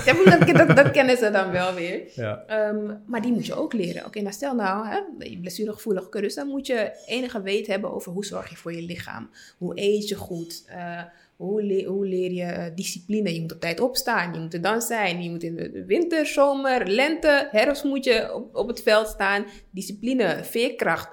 [0.46, 2.02] Dat, dat, dat kennen ze dan wel weer.
[2.46, 4.06] Ehm, maar die moet je ook leren.
[4.06, 8.12] Oké, nou stel nou, hè, je blessuregevoelig dus dan moet je enige weten hebben over
[8.12, 9.30] hoe zorg je voor je lichaam.
[9.58, 10.64] Hoe eet je goed?
[10.68, 11.02] eh,
[11.36, 13.34] hoe, le- hoe leer je eh, discipline?
[13.34, 15.22] Je moet op tijd opstaan, je moet er dan zijn.
[15.22, 19.44] Je moet in de winter, zomer, lente, herfst moet je op, op het veld staan.
[19.70, 21.08] Discipline, veerkracht.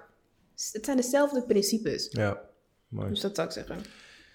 [0.71, 2.07] Het zijn dezelfde principes.
[2.11, 2.45] ja.
[2.87, 3.09] Mooi.
[3.09, 3.75] Dus dat zou ik zeggen.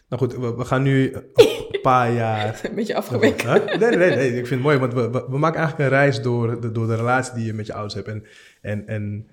[0.09, 3.53] Nou goed, we, we gaan nu een paar jaar Een beetje afgeweken.
[3.53, 3.65] Huh?
[3.79, 6.23] Nee, nee, nee, ik vind het mooi, want we, we, we maken eigenlijk een reis
[6.23, 8.09] door de, door de relatie die je met je ouders hebt.
[8.09, 8.25] En,
[8.61, 9.29] en, en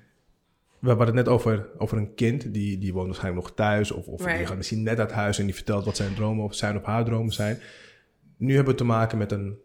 [0.79, 4.05] we hadden het net over, over een kind, die, die woont waarschijnlijk nog thuis, of,
[4.07, 6.77] of die gaat misschien net uit huis en die vertelt wat zijn dromen of zijn
[6.77, 7.59] of haar dromen zijn.
[8.37, 9.57] Nu hebben we te maken met een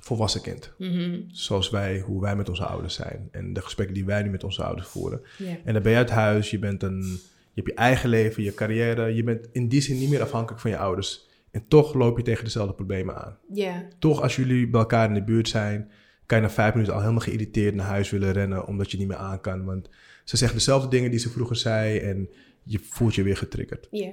[0.00, 1.20] volwassen kind, Mhm.
[1.28, 3.28] zoals wij, hoe wij met onze ouders zijn.
[3.30, 5.22] En de gesprekken die wij nu met onze ouders voeren.
[5.64, 7.20] En dan ben je uit huis, je, bent een,
[7.54, 9.14] hebt je eigen leven, je carrière.
[9.14, 11.30] Je bent in die zin niet meer afhankelijk van je ouders.
[11.50, 13.38] En toch loop je tegen dezelfde problemen aan.
[13.52, 13.88] Ja.
[13.98, 15.90] Toch, als jullie bij elkaar in de buurt zijn,
[16.26, 19.08] kan je na vijf minuten al helemaal geïrriteerd naar huis willen rennen, omdat je niet
[19.08, 19.64] meer aan kan.
[19.64, 19.88] Want
[20.24, 22.28] ze zeggen dezelfde dingen die ze vroeger zei en
[22.62, 23.88] je voelt je weer getriggerd.
[23.90, 24.10] Ja.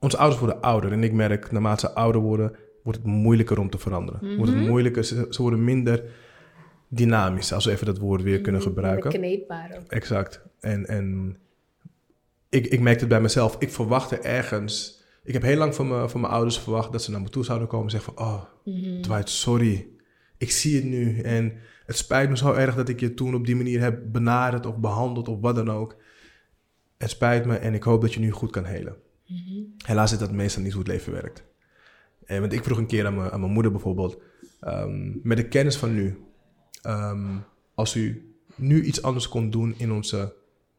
[0.00, 3.70] Onze ouders worden ouder en ik merk, naarmate ze ouder worden, wordt het moeilijker om
[3.70, 4.36] te veranderen.
[4.36, 6.04] Wordt het moeilijker, ze, ze worden minder
[6.88, 9.10] dynamisch, als we even dat woord weer kunnen gebruiken.
[9.10, 9.90] Kneedbaar ook.
[9.90, 10.42] Exact.
[10.60, 11.36] En, en
[12.48, 13.56] ik, ik merkte het bij mezelf.
[13.58, 15.04] Ik verwachtte ergens.
[15.24, 17.44] Ik heb heel lang van, me, van mijn ouders verwacht dat ze naar me toe
[17.44, 18.26] zouden komen en zeggen van...
[18.26, 18.42] Oh,
[19.00, 19.88] Dwight, sorry.
[20.38, 21.20] Ik zie het nu.
[21.20, 21.52] En
[21.86, 24.76] het spijt me zo erg dat ik je toen op die manier heb benaderd of
[24.76, 25.96] behandeld of wat dan ook.
[26.98, 28.96] Het spijt me en ik hoop dat je nu goed kan helen.
[29.84, 31.44] Helaas is dat meestal niet hoe het leven werkt.
[32.24, 34.20] En, want ik vroeg een keer aan mijn, aan mijn moeder bijvoorbeeld...
[34.60, 36.18] ehm, met de kennis van nu...
[36.82, 37.36] ehm,
[37.74, 40.34] als u nu iets anders kon doen in onze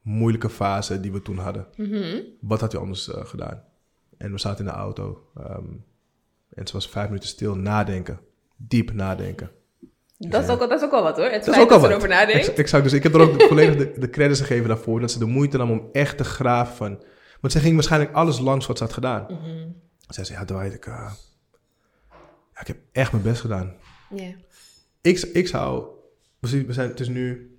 [0.07, 1.67] moeilijke fase die we toen hadden...
[1.75, 2.21] Mhm.
[2.41, 3.63] wat had u anders eh, gedaan?
[4.17, 5.27] En we zaten in de auto.
[5.35, 5.65] ehm,
[6.53, 8.19] en ze was vijf minuten stil nadenken.
[8.55, 9.51] Diep nadenken.
[10.17, 11.25] Dat is, ook, dat is ook al wat hoor.
[11.25, 11.85] Het Dat is ook al dat wat.
[11.85, 12.47] ze erover nadenkt.
[12.47, 12.83] Ex- Exact.
[12.83, 14.99] Dus ik heb er ook volledig de, de credits gegeven daarvoor.
[14.99, 17.03] Dat ze de moeite nam om echt te graven van...
[17.41, 19.23] Want zij ging waarschijnlijk alles langs wat ze had gedaan.
[19.29, 19.67] Mhm.
[20.07, 21.11] Zij zei, ja Dwight, ik, eh,
[22.53, 23.73] ja, ik heb echt mijn best gedaan.
[25.01, 25.85] Ik, ik zou...
[26.39, 27.56] We zijn, het is nu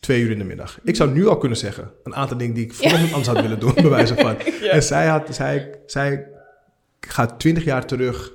[0.00, 0.80] twee uur in de middag.
[0.82, 1.90] Ik zou nu al kunnen zeggen...
[2.02, 4.36] een aantal dingen die ik vanochtend anders had willen doen, bij wijze van.
[4.70, 6.28] En zij, had, zij, zij
[7.00, 8.32] gaat twintig jaar terug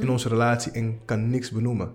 [0.00, 1.92] in onze relatie en kan niks benoemen.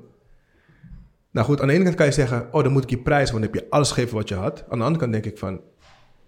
[1.31, 2.47] Nou goed, aan de ene kant kan je zeggen...
[2.51, 4.63] oh, dan moet ik je prijzen, want dan heb je alles gegeven wat je had.
[4.69, 5.61] Aan de andere kant denk ik van...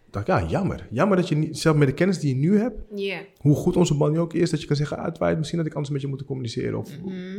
[0.10, 0.88] dacht, ja, jammer.
[0.92, 2.82] Jammer dat je niet, zelf met de kennis die je nu hebt...
[2.96, 3.20] Ja.
[3.38, 5.68] hoe goed onze band nu ook is, dat je kan zeggen, ah, Dwight, misschien had
[5.68, 6.90] ik anders met je moeten communiceren of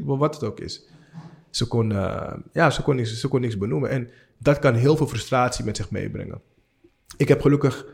[0.05, 0.89] wa- wat het ook is.
[1.51, 4.09] Ze kon, eh, ja, ze, kon niks, ze kon niks benoemen en
[4.39, 6.41] dat kan heel veel frustratie met zich meebrengen.
[7.17, 7.87] Ik heb gelukkig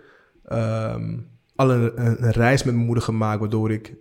[0.45, 1.19] ehm,
[1.57, 3.95] al een, reis met mijn moeder gemaakt, waardoor ik,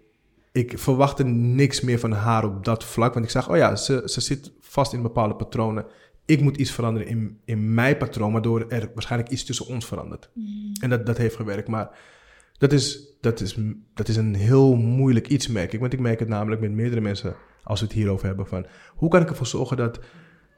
[0.52, 3.14] ik verwachtte niks meer van haar op dat vlak.
[3.14, 5.86] Want ik zag, oh ja, ze, ze zit vast in bepaalde patronen.
[6.26, 10.30] Ik moet iets veranderen in, in mijn patroon, waardoor er waarschijnlijk iets tussen ons verandert.
[10.80, 11.90] En dat, dat heeft gewerkt, maar
[12.58, 13.58] dat is, dat, is,
[13.94, 15.80] dat is een heel moeilijk iets, merk ik.
[15.80, 19.10] Want ik merk het namelijk met meerdere mensen, als we het hierover hebben, van hoe
[19.10, 20.00] kan ik ervoor zorgen dat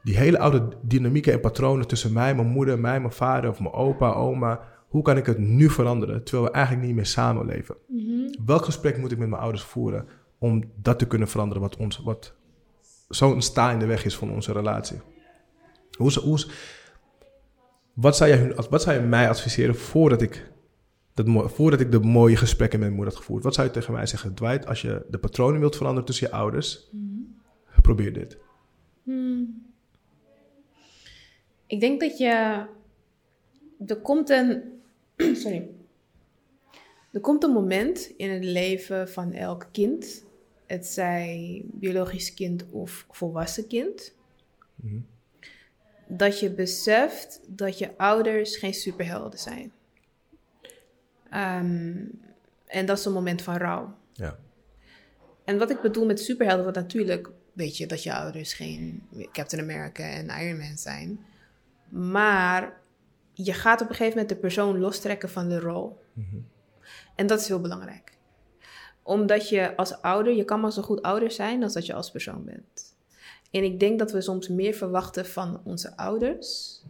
[0.04, 3.74] die hele oude dynamieken en patronen tussen mij, mijn moeder, mij, mijn vader of mijn
[3.74, 7.76] opa, oma, hoe kan ik het nu veranderen, terwijl we eigenlijk niet meer samenleven?
[8.44, 11.98] Welk gesprek moet ik met mijn ouders voeren om dat te kunnen veranderen, wat, ons,
[11.98, 12.34] wat
[13.08, 15.00] zo'n sta in de weg is van onze relatie?
[15.98, 16.44] Hoe, hoe,
[17.92, 20.52] wat, zou jij, wat zou je mij adviseren voordat ik
[21.14, 23.92] dat, voordat ik de mooie gesprekken met mijn moeder had gevoerd, wat zou je tegen
[23.92, 24.34] mij zeggen?
[24.34, 26.90] Dwight, als je de patronen wilt veranderen tussen je ouders,
[27.82, 28.38] probeer dit.
[31.74, 32.66] Ik denk dat je.
[33.86, 34.80] Er komt een.
[35.42, 35.68] Sorry.
[37.12, 40.24] Er komt een moment in het leven van elk kind.
[40.66, 44.14] Het zij biologisch kind of volwassen kind.
[46.06, 49.72] Dat je beseft dat je ouders geen superhelden zijn.
[51.30, 52.04] Ehm,
[52.66, 53.96] en dat is een moment van rouw.
[54.12, 54.38] Ja.
[55.44, 59.62] En wat ik bedoel met superhelden, want natuurlijk weet je dat je ouders geen Captain
[59.62, 61.18] America en Iron Man zijn.
[61.94, 62.80] Maar
[63.32, 66.00] je gaat op een gegeven moment de persoon lostrekken van de rol.
[67.14, 68.12] En dat is heel belangrijk.
[69.02, 72.10] Omdat je als ouder, je kan maar zo goed ouder zijn als dat je als
[72.10, 72.96] persoon bent.
[73.50, 76.82] En ik denk dat we soms meer verwachten van onze ouders.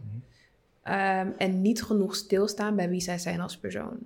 [0.83, 3.97] ehm, en niet genoeg stilstaan bij wie zij zijn als persoon.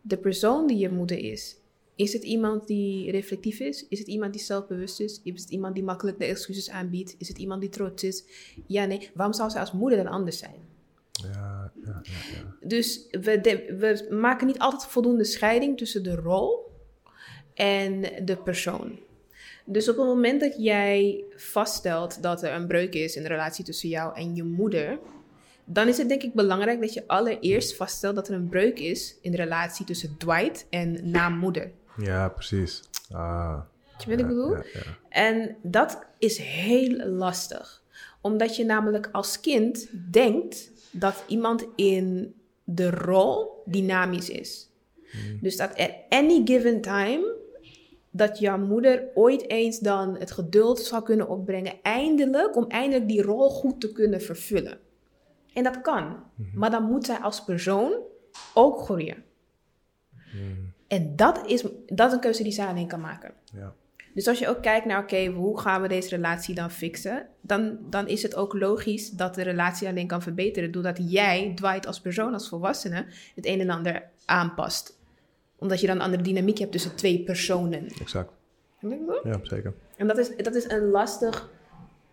[0.00, 1.56] De persoon die je moeder is,
[1.98, 3.86] is het iemand die reflectief is?
[3.88, 5.20] Is het iemand die zelfbewust is?
[5.24, 7.14] Is het iemand die makkelijk de excuses aanbiedt?
[7.18, 8.24] Is het iemand die trots is?
[8.66, 9.10] Ja, nee.
[9.14, 10.54] Waarom zou ze als moeder dan anders zijn?
[11.12, 12.66] Ja, Ja, ja, ja.
[12.68, 16.70] Dus we, de- we maken niet altijd voldoende scheiding tussen de rol
[17.54, 18.98] en de persoon.
[19.64, 23.64] Dus op het moment dat jij vaststelt dat er een breuk is in de relatie
[23.64, 24.98] tussen jou en je moeder,
[25.64, 29.18] dan is het denk ik belangrijk dat je allereerst vaststelt dat er een breuk is
[29.20, 31.70] in de relatie tussen Dwight en naam moeder.
[31.98, 32.82] Ja, precies.
[33.10, 33.60] Ah,
[33.92, 34.50] Weet je wat ik bedoel?
[34.50, 34.80] ja, ja.
[35.08, 37.82] En dat is heel lastig.
[38.20, 42.34] Omdat je namelijk als kind denkt dat iemand in
[42.64, 44.70] de rol dynamisch is.
[45.40, 47.36] Dus dat at any given time
[48.10, 53.22] dat jouw moeder ooit eens dan het geduld zal kunnen opbrengen, eindelijk, om eindelijk die
[53.22, 54.78] rol goed te kunnen vervullen.
[55.52, 56.16] En dat kan.
[56.54, 57.92] Maar dan moet zij als persoon
[58.54, 59.24] ook groeien.
[60.88, 63.32] En dat is, dat is een keuze die zij alleen kan maken.
[63.52, 63.74] ja.
[64.14, 67.26] Dus als je ook kijkt naar, oké, hoe gaan we deze relatie dan fixen?
[67.40, 71.86] Dan, dan is het ook logisch dat de relatie alleen kan verbeteren doordat jij, Dwight
[71.86, 74.98] als persoon, als volwassene, het een en ander aanpast.
[75.58, 77.88] Omdat je dan een andere dynamiek hebt tussen twee personen.
[78.00, 78.32] Exact.
[79.24, 79.74] Ja, zeker.
[79.96, 81.50] En dat is, dat is een lastig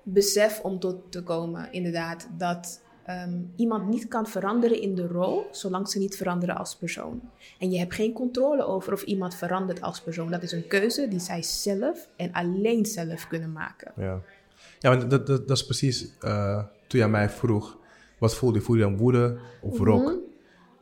[0.04, 2.28] besef om tot te komen, inderdaad.
[2.38, 7.22] Dat ehm, iemand niet kan veranderen in de rol, zolang ze niet veranderen als persoon.
[7.60, 10.32] En je hebt geen controle over of iemand verandert als persoon.
[10.32, 13.92] Dat is een keuze die zij zelf en alleen zelf kunnen maken.
[13.96, 14.22] Ja,
[14.80, 17.78] ja want dat, dat, dat is precies eh, toen jij mij vroeg,
[18.20, 18.64] wat voelde je?
[18.64, 20.24] Voelde je dan woede of wrok?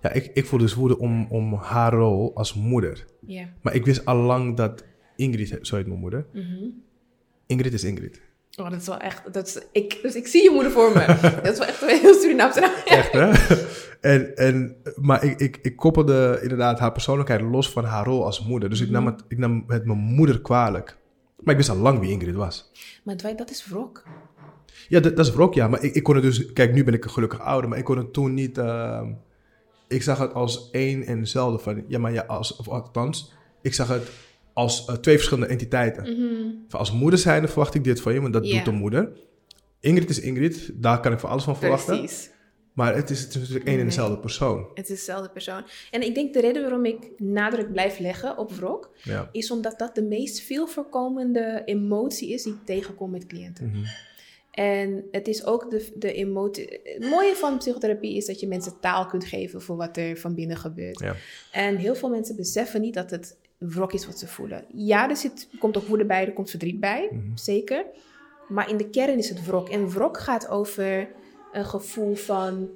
[0.01, 3.05] Ja, ik, ik voelde dus woede om, om haar rol als moeder.
[3.19, 3.49] Ja.
[3.61, 4.83] Maar ik wist al lang dat
[5.15, 6.25] Ingrid, zo heet mijn moeder,
[7.45, 8.21] Ingrid is Ingrid.
[8.55, 9.33] Oh, dat is wel echt.
[9.33, 11.05] Dat is, ik, dus ik zie je moeder voor me.
[11.43, 12.71] dat is wel echt een heel Surinaamse naam.
[12.99, 13.31] Echt, hè?
[14.01, 18.45] en, en, maar ik, ik, ik koppelde inderdaad haar persoonlijkheid los van haar rol als
[18.45, 18.69] moeder.
[18.69, 20.97] Dus ik, nam het, ik nam het mijn moeder kwalijk.
[21.39, 22.71] Maar ik wist al lang wie Ingrid was.
[23.03, 24.03] Maar Dwight, dat is wrok.
[24.87, 25.67] Ja, dat, dat is wrok, ja.
[25.67, 26.53] Maar ik, ik kon het dus...
[26.53, 28.57] Kijk, nu ben ik gelukkig ouder, maar ik kon het toen niet...
[28.57, 29.11] ehm,
[29.87, 31.83] ik zag het als één en hetzelfde van...
[31.87, 32.55] Ja, maar ja, als...
[32.55, 34.11] Of althans, ik zag het
[34.53, 36.05] als eh, twee verschillende entiteiten.
[36.67, 39.11] Van als moeder zijnde verwacht ik dit van je, want dat doet de moeder.
[39.79, 41.97] Ingrid is Ingrid, daar kan ik van alles van verwachten.
[41.97, 42.31] Precies.
[42.73, 44.67] Maar het is, het is natuurlijk één en dezelfde persoon.
[44.73, 45.63] Het is dezelfde persoon.
[45.91, 49.29] En ik denk de reden waarom ik nadruk blijf leggen op wrok, Ja.
[49.31, 53.67] is omdat dat de meest veel voorkomende emotie is die ik tegenkom met cliënten.
[53.67, 53.83] Mhm.
[54.51, 56.79] En het is ook de, de emotie.
[56.83, 60.35] Het mooie van psychotherapie is dat je mensen taal kunt geven voor wat er van
[60.35, 60.99] binnen gebeurt.
[60.99, 61.15] Ja.
[61.51, 63.37] En heel veel mensen beseffen niet dat het
[63.69, 64.65] wrok is wat ze voelen.
[64.73, 67.85] Ja, er zit, komt ook woede bij, er komt verdriet bij, zeker.
[68.49, 69.69] Maar in de kern is het wrok.
[69.69, 71.09] En wrok gaat over
[71.51, 72.69] een gevoel van.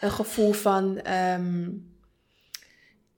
[0.00, 0.98] Een gevoel van.
[0.98, 1.70] ehm,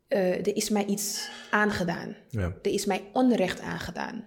[0.09, 2.17] eh, er is mij iets aangedaan.
[2.29, 2.53] Ja.
[2.63, 4.25] Er is mij onrecht aangedaan.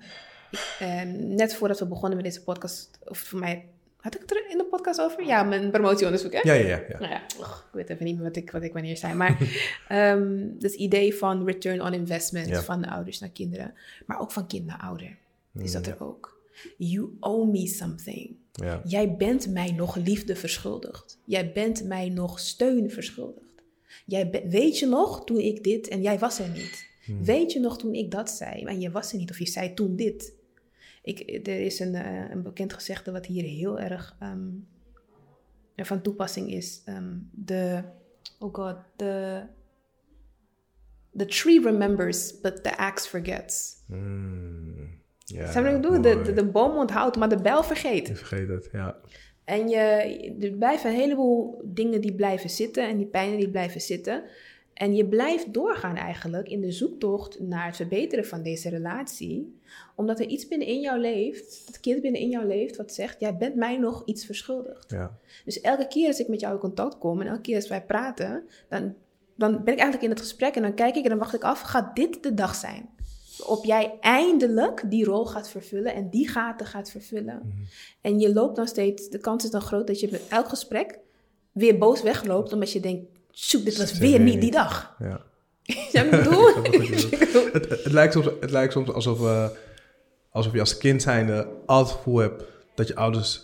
[0.52, 4.32] Ik, ehm, net voordat we begonnen met deze podcast, of voor mij, had ik het
[4.32, 5.26] er in de podcast over?
[5.26, 6.40] Ja, mijn promotieonderzoek, hè?
[6.44, 6.84] Ja, ja, ja.
[6.90, 7.00] ja.
[7.00, 9.14] Nou ja, ik weet even niet meer wat ik, wat ik wanneer zei.
[9.14, 9.38] Maar
[9.88, 12.62] ehm het idee van return on investment Ja.
[12.62, 13.74] van de ouders naar kinderen.
[14.06, 15.18] Maar ook van kind naar ouder.
[15.54, 16.38] Is dat er ook.
[16.78, 18.36] You owe me something.
[18.52, 18.82] ja.
[18.86, 21.18] Jij bent mij nog liefde verschuldigd.
[21.26, 23.46] Jij bent mij nog steun verschuldigd.
[24.06, 26.88] Jij be- weet je nog toen ik dit en jij was er niet?
[27.24, 29.74] Weet je nog toen ik dat zei en je was er niet of je zei
[29.74, 30.34] toen dit?
[31.10, 34.50] Ik, er is een, eh, een bekend gezegde wat hier heel erg ehm,
[35.76, 36.82] van toepassing is.
[36.86, 37.84] Ehm, De,
[38.40, 39.42] oh god, de,
[41.16, 43.84] the tree remembers, but the axe forgets.
[43.88, 46.02] Mm, Snap wat ik bedoel?
[46.02, 48.10] De, de boom onthoudt, maar de bijl vergeet.
[48.10, 48.98] Ik vergeet het, ja.
[49.44, 49.80] En je,
[50.40, 54.24] er blijven een heleboel dingen die blijven zitten en die pijnen die blijven zitten.
[54.80, 59.60] En je blijft doorgaan eigenlijk in de zoektocht naar het verbeteren van deze relatie.
[59.96, 63.56] Omdat er iets binnenin jou leeft, het kind binnenin jou leeft, wat zegt, jij bent
[63.56, 64.92] mij nog iets verschuldigd.
[64.92, 65.18] ja.
[65.46, 67.86] Dus elke keer als ik met jou in contact kom en elke keer als wij
[67.86, 68.96] praten, dan,
[69.36, 71.44] dan ben ik eigenlijk in het gesprek en dan kijk ik en dan wacht ik
[71.44, 72.90] af, gaat dit de dag zijn?
[73.38, 77.68] Waarop jij eindelijk die rol gaat vervullen en die gaten gaat vervullen.
[78.02, 81.00] En je loopt dan steeds, de kans is dan groot dat je bij elk gesprek
[81.52, 84.96] weer boos wegloopt, omdat je denkt, dit was Zeg weer niet die dag.
[85.00, 85.22] ja.
[86.04, 86.54] Ik bedoel?
[87.54, 89.48] Het, lijkt soms, het lijkt soms alsof, eh,
[90.32, 92.44] alsof je als kind zijnde altijd het gevoel hebt
[92.76, 93.42] dat je ouders,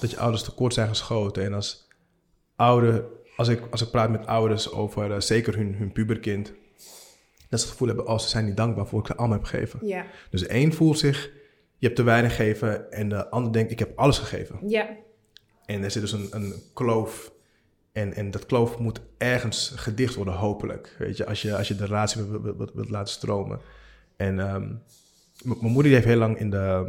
[0.00, 1.44] dat je ouders tekort zijn geschoten.
[1.44, 1.88] En als
[2.56, 3.04] ouder,
[3.36, 6.52] als ik, als ik praat met ouders over eh, zeker hun, hun puberkind,
[7.48, 9.38] dat ze het gevoel hebben, oh, ze zijn niet dankbaar voor wat ik ze allemaal
[9.38, 9.86] heb gegeven.
[9.86, 11.30] Ja, Dus een voelt zich,
[11.78, 14.58] je hebt te weinig gegeven en de ander denkt, ik heb alles gegeven.
[14.68, 14.88] ja,
[15.64, 17.32] En er zit dus een, een kloof.
[17.92, 20.96] En, en dat kloof moet ergens gedicht worden, hopelijk.
[20.98, 23.60] Weet je, als je, als je de relatie wilt, wilt, laten stromen.
[24.16, 24.68] En ehm,
[25.44, 26.84] mijn moeder heeft heel lang in de,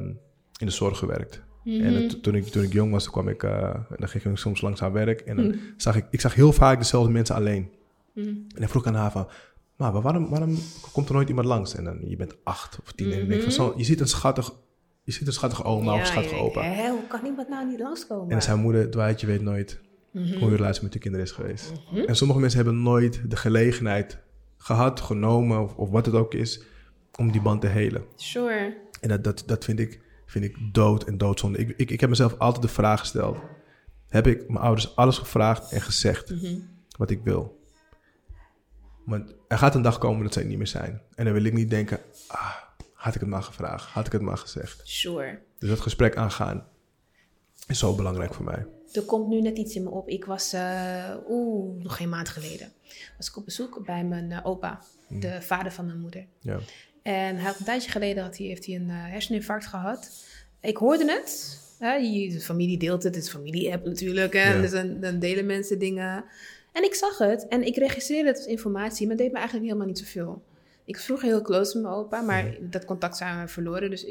[0.59, 1.41] in de zorg gewerkt.
[1.65, 4.61] En het- toen, ik, toen ik jong was, kwam ik, eh, dan ging ik soms
[4.61, 5.21] langs haar werk.
[5.21, 5.45] En dan
[5.77, 7.69] zag ik, ik zag heel vaak dezelfde mensen alleen.
[8.37, 9.27] En dan vroeg ik aan haar van,
[9.75, 10.57] maar waarom, waarom
[10.91, 11.75] komt er nooit iemand langs?
[11.75, 13.11] En dan, je bent acht of tien.
[13.11, 14.51] En ik denk van, zo, je ziet een schattig,
[15.03, 16.61] je ziet een schattige oma of een schattige opa.
[16.89, 18.29] hoe kan iemand nou niet langskomen?
[18.29, 19.79] En mijn moeder, Dwight, je weet nooit
[20.13, 20.37] Mhm.
[20.39, 21.71] hoe je relatie met je kinderen is geweest.
[22.07, 24.17] En sommige mensen hebben nooit de gelegenheid
[24.57, 26.63] gehad, genomen of, of wat het ook is,
[27.17, 28.05] om die band te helen.
[28.15, 28.77] Sure.
[29.01, 31.57] En dat, dat, dat vind, ik, vind ik dood en doodzonde.
[31.57, 33.37] Ik, ik, ik heb mezelf altijd de vraag gesteld.
[34.07, 36.55] Heb ik mijn ouders alles gevraagd en gezegd Mhm.
[36.97, 37.61] wat ik wil?
[39.05, 41.01] Want er gaat een dag komen dat zij niet meer zijn.
[41.15, 42.51] En dan wil ik niet denken, ah,
[42.93, 44.81] had ik het maar gevraagd, had ik het maar gezegd.
[44.83, 45.39] Sure.
[45.59, 46.67] Dus dat gesprek aangaan
[47.67, 48.65] is zo belangrijk voor mij.
[48.93, 50.07] Er komt nu net iets in me op.
[50.09, 52.71] Ik was, eh, oeh, nog geen maand geleden.
[53.17, 56.25] Was ik op bezoek bij mijn eh, opa, de vader van mijn moeder.
[56.39, 56.59] Ja.
[57.01, 60.11] En hij had een tijdje geleden had hij, heeft hij een eh, herseninfarct gehad.
[60.61, 61.59] Ik hoorde het.
[61.79, 63.15] Hè, je, de familie deelt het.
[63.15, 64.33] Het is familie-app natuurlijk.
[64.33, 64.61] Hè, Ja.
[64.61, 66.25] Dus dan, dan delen mensen dingen.
[66.71, 69.67] En ik zag het en ik registreerde het als informatie, maar het deed me eigenlijk
[69.67, 70.43] helemaal niet zoveel.
[70.85, 73.89] Ik was vroeger heel close met mijn opa, maar dat contact zijn we verloren.
[73.89, 74.05] Dus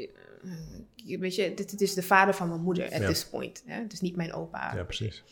[1.05, 3.07] weet je, dit, dit is de vader van mijn moeder at Ja.
[3.07, 3.63] this point.
[3.65, 3.81] Hè?
[3.81, 4.73] Het is niet mijn opa.
[4.75, 5.23] ja, precies.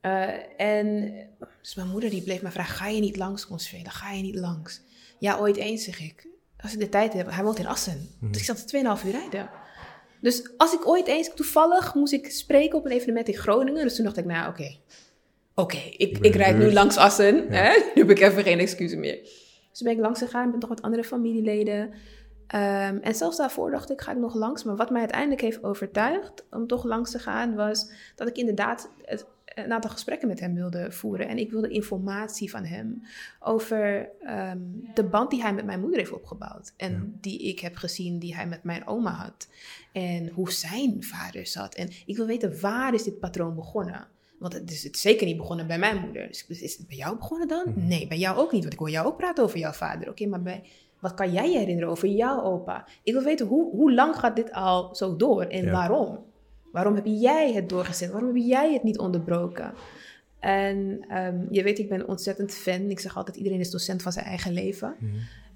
[0.00, 1.12] Eh, en
[1.60, 3.90] dus mijn moeder die bleef me vragen, ga je niet langs Consuela?
[3.90, 4.80] Ga je niet langs?
[5.18, 6.26] Ja, ooit eens, zeg ik.
[6.60, 8.08] Als ik de tijd heb, hij woont in Assen.
[8.20, 8.66] Dus ik zat er
[8.98, 9.50] 2,5 uur rijden.
[10.20, 13.82] Dus als ik ooit eens, toevallig moest ik spreken op een evenement in Groningen.
[13.82, 14.76] Dus toen dacht ik, nou oké,
[15.54, 17.36] oké, ik, ik rijd nu langs Assen.
[17.36, 17.48] Ja.
[17.50, 17.70] Hè?
[17.94, 19.18] Nu heb ik even geen excuses meer.
[19.70, 21.92] Dus ben ik langs gegaan met nog wat andere familieleden.
[22.46, 24.64] Ehm, en zelfs daarvoor dacht ik, ga ik nog langs.
[24.64, 28.90] Maar wat mij uiteindelijk heeft overtuigd om toch langs te gaan, was dat ik inderdaad
[29.04, 31.28] het, een aantal gesprekken met hem wilde voeren.
[31.28, 33.02] En ik wilde informatie van hem
[33.40, 34.58] over ehm,
[34.94, 36.72] de band die hij met mijn moeder heeft opgebouwd.
[36.76, 37.18] En Ja.
[37.20, 39.48] die ik heb gezien die hij met mijn oma had.
[39.92, 41.74] En hoe zijn vader zat.
[41.74, 44.06] En ik wil weten, waar is dit patroon begonnen?
[44.38, 46.28] Want het is, het zeker niet begonnen bij mijn moeder.
[46.28, 47.64] Dus is het bij jou begonnen dan?
[47.66, 47.86] Mhm.
[47.86, 48.60] Nee, bij jou ook niet.
[48.60, 50.08] Want ik hoor jou ook praten over jouw vader.
[50.08, 50.62] Oké, maar bij,
[50.98, 52.86] wat kan jij je herinneren over jouw opa?
[53.02, 55.70] Ik wil weten, hoe, hoe lang gaat dit al zo door en Ja.
[55.70, 56.24] waarom?
[56.72, 58.10] Waarom heb jij het doorgezet?
[58.10, 59.72] Waarom heb jij het niet onderbroken?
[60.38, 62.90] En ehm, je weet, ik ben ontzettend fan.
[62.90, 64.94] Ik zeg altijd, iedereen is docent van zijn eigen leven.
[64.98, 65.12] Mhm.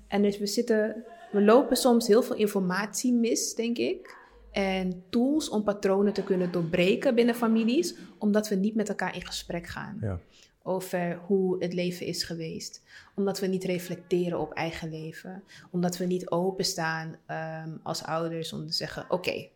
[0.09, 4.19] En dus we zitten, we lopen soms heel veel informatie mis, denk ik.
[4.51, 9.27] En tools om patronen te kunnen doorbreken binnen families, omdat we niet met elkaar in
[9.27, 10.19] gesprek gaan Ja.
[10.63, 12.83] Over hoe het leven is geweest.
[13.15, 15.43] Omdat we niet reflecteren op eigen leven.
[15.71, 19.49] Omdat we niet openstaan ehm als ouders om te zeggen: Oké,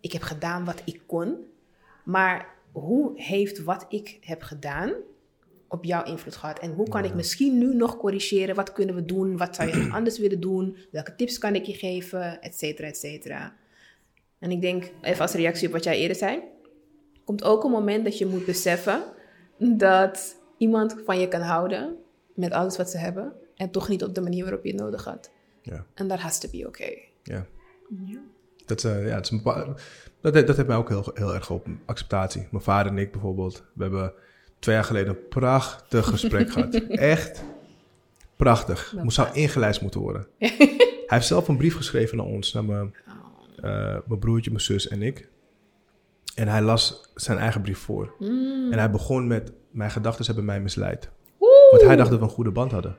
[0.00, 1.36] ik heb gedaan wat ik kon,
[2.04, 4.92] maar hoe heeft wat ik heb gedaan
[5.68, 6.58] op jouw invloed gehad?
[6.58, 8.54] En hoe kan ik misschien nu nog corrigeren?
[8.54, 9.36] Wat kunnen we doen?
[9.36, 10.76] Wat zou je anders willen doen?
[10.90, 12.40] Welke tips kan ik je geven?
[12.40, 13.56] Et cetera, et cetera.
[14.38, 16.42] En ik denk, even als reactie op wat jij eerder zei,
[17.24, 19.02] komt ook een moment dat je moet beseffen
[19.58, 21.96] dat iemand van je kan houden
[22.34, 25.04] met alles wat ze hebben en toch niet op de manier waarop je het nodig
[25.04, 25.30] had.
[25.62, 25.84] Ja.
[25.94, 27.08] En dat has to be okay.
[27.22, 27.46] ja.
[28.04, 28.20] Ja.
[28.66, 29.42] Dat, eh, ja, het is een
[30.20, 31.80] dat, dat heeft mij ook heel, heel erg geholpen.
[31.84, 32.46] Acceptatie.
[32.50, 33.64] Mijn vader en ik bijvoorbeeld.
[33.72, 34.12] We hebben
[34.58, 36.74] twee jaar geleden een prachtig gesprek gehad.
[36.88, 37.44] Echt
[38.36, 38.94] prachtig.
[39.02, 40.26] Moest zou ingelijst moeten worden.
[40.38, 42.52] Hij heeft zelf een brief geschreven naar ons.
[42.52, 42.94] Naar mijn,
[43.56, 45.28] eh, mijn broertje, mijn zus en ik.
[46.38, 48.14] En hij las zijn eigen brief voor.
[48.18, 48.72] Mm.
[48.72, 49.52] En hij begon met...
[49.70, 51.08] Mijn gedachten hebben mij misleid.
[51.40, 51.50] Oeh.
[51.70, 52.96] Want hij dacht dat we een goede band hadden.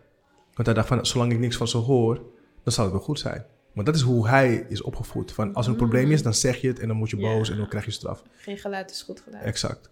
[0.54, 2.16] Want hij dacht van, zolang ik niks van ze hoor,
[2.64, 3.46] dan zal het wel goed zijn.
[3.74, 5.32] Want dat is hoe hij is opgevoed.
[5.32, 7.50] Van, als er een probleem is, dan zeg je het en dan word je boos
[7.50, 8.24] en dan krijg je straf.
[8.38, 9.44] Geen geluid is goed geluid.
[9.44, 9.90] Exact.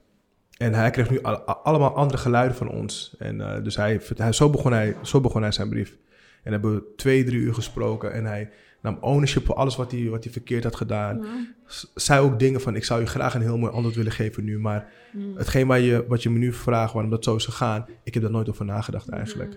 [0.57, 3.15] En hij kreeg nu al- al- allemaal andere geluiden van ons.
[3.19, 5.97] En eh, dus hij, hij, zo, begon hij, zo begon hij zijn brief.
[6.43, 8.13] En hebben we twee, drie uur gesproken.
[8.13, 8.49] En hij
[8.91, 11.17] nam ownership voor alles wat hij, wat hij verkeerd had gedaan.
[11.17, 11.45] Ja.
[11.65, 14.43] S- Zei ook dingen van, ik zou je graag een heel mooi antwoord willen geven
[14.43, 14.59] nu.
[14.59, 14.89] Maar
[15.35, 18.23] hetgeen waar je, wat je me nu vraagt, waarom dat zo is gegaan, ik heb
[18.23, 19.49] daar nooit over nagedacht eigenlijk.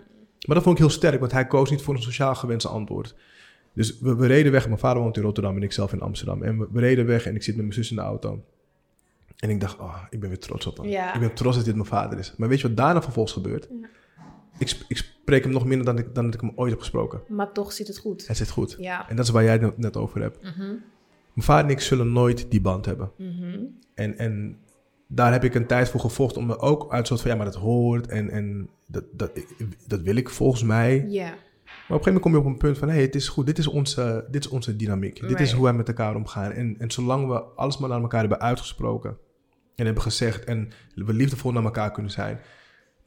[0.46, 3.14] Maar dat vond ik heel sterk, want hij koos niet voor een sociaal gewenste antwoord.
[3.74, 4.66] Dus we, we reden weg.
[4.66, 6.42] Mijn vader woont in Rotterdam en ik zelf in Amsterdam.
[6.42, 8.44] En we, we reden weg en ik zit met mijn zus in de auto.
[9.36, 10.86] En ik dacht, oh, ik ben weer trots op hem.
[11.14, 12.34] Ik ben trots dat dit mijn vader is.
[12.36, 13.68] Maar weet je wat daarna vervolgens gebeurt?
[14.58, 17.20] Ik, ik spreek hem nog minder dan ik, dan dat ik hem ooit heb gesproken.
[17.28, 18.26] Maar toch zit het goed.
[18.26, 18.76] Het zit goed.
[18.78, 19.08] Ja.
[19.08, 20.42] En dat is waar jij het net- over hebt.
[20.42, 20.58] Mhm.
[21.32, 23.10] Mijn vader en ik zullen nooit die band hebben.
[23.16, 23.58] Mhm.
[23.94, 24.58] En, en
[25.06, 27.46] daar heb ik een tijd voor gevochten om me ook uit soort van, ja, maar
[27.46, 29.30] dat hoort en, en dat, dat,
[29.86, 31.06] dat wil ik volgens mij.
[31.08, 31.34] Ja.
[31.88, 33.28] Maar op een gegeven moment kom je op een punt van, hé, hey, het is
[33.28, 35.28] goed, dit is onze, dit is onze dynamiek.
[35.28, 36.52] Dit is hoe wij met elkaar omgaan.
[36.52, 39.16] En, en zolang we alles maar naar elkaar hebben uitgesproken
[39.74, 42.40] en hebben gezegd en we liefdevol naar elkaar kunnen zijn,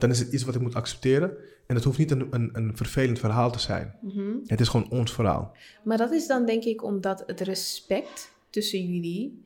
[0.04, 1.38] dan is het iets wat ik moet accepteren.
[1.68, 3.96] En dat hoeft niet een, een, een vervelend verhaal te zijn.
[4.02, 4.32] Mhm.
[4.46, 5.52] Het is gewoon ons verhaal.
[5.84, 9.44] Maar dat is dan denk ik omdat het respect tussen jullie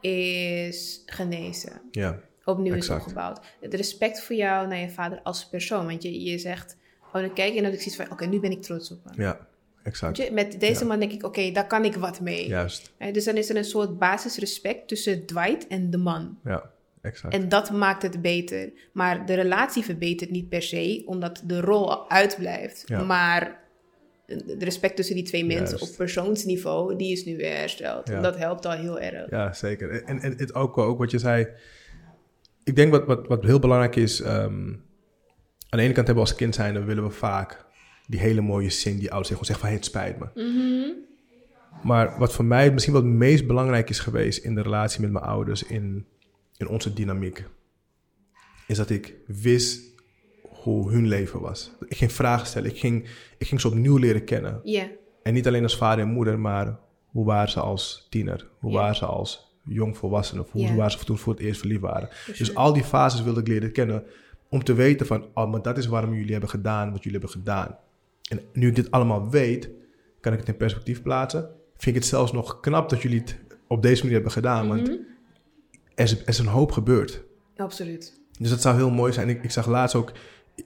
[0.00, 1.80] is genezen.
[1.90, 3.40] Ja, Opnieuw is opgebouwd.
[3.60, 5.86] Het respect voor jou naar je vader als persoon.
[5.86, 6.76] Want je, je zegt,
[7.06, 8.90] oh dan kijk je en dan heb ik zoiets van, oké, nu ben ik trots
[8.92, 9.20] op hem.
[9.22, 9.46] ja,
[9.82, 10.16] exact.
[10.16, 10.86] Je, Met deze Ja.
[10.86, 12.48] man denk ik, oké, daar kan ik wat mee.
[12.48, 16.38] Juist, Dus dan is er een soort basisrespect tussen Dwight en de man.
[16.44, 16.70] ja,
[17.08, 17.34] exact.
[17.34, 18.72] En dat maakt het beter.
[18.92, 22.82] Maar de relatie verbetert niet per se, omdat de rol uitblijft.
[22.86, 23.04] Ja.
[23.04, 23.66] Maar
[24.26, 25.90] de respect tussen die twee mensen Juist.
[25.90, 28.08] op persoonsniveau, die is nu weer hersteld.
[28.08, 28.14] Ja.
[28.14, 29.30] En dat helpt al heel erg.
[29.30, 30.02] Ja, zeker.
[30.04, 31.48] En, en het ook, ook wat je zei.
[32.64, 34.20] Ik denk wat, wat, wat heel belangrijk is.
[34.20, 34.72] ehm,
[35.68, 37.66] aan de ene kant hebben we als kind zijn, dan willen we vaak
[38.06, 39.46] die hele mooie zin die ouders zeggen.
[39.46, 40.52] Gewoon zeggen van hey, het spijt me.
[40.52, 41.06] Mhm.
[41.82, 45.10] Maar wat voor mij misschien wat het meest belangrijk is geweest in de relatie met
[45.10, 46.06] mijn ouders, in,
[46.58, 47.44] in onze dynamiek,
[48.66, 49.82] is dat ik wist
[50.42, 51.72] hoe hun leven was.
[51.88, 54.60] Ik ging vragen stellen, ik ging, ik ging ze opnieuw leren kennen.
[54.64, 54.86] Ja,
[55.22, 58.48] En niet alleen als vader en moeder, maar hoe waren ze als tiener?
[58.58, 60.40] Hoe waren ze als jongvolwassene?
[60.40, 62.08] Of hoe waren ze toen voor het eerst verliefd waren?
[62.38, 64.04] Dus al die fases wilde ik leren kennen
[64.48, 67.38] om te weten van, oh, maar dat is waarom jullie hebben gedaan wat jullie hebben
[67.38, 67.78] gedaan.
[68.30, 69.70] En nu ik dit allemaal weet,
[70.20, 71.42] kan ik het in perspectief plaatsen.
[71.76, 74.88] Vind ik het zelfs nog knap dat jullie het op deze manier hebben gedaan, want
[74.88, 74.96] Mhm.
[75.98, 77.22] Er is, er is een hoop gebeurd.
[77.56, 78.20] absoluut.
[78.38, 79.28] Dus dat zou heel mooi zijn.
[79.28, 80.12] Ik, ik zag laatst ook,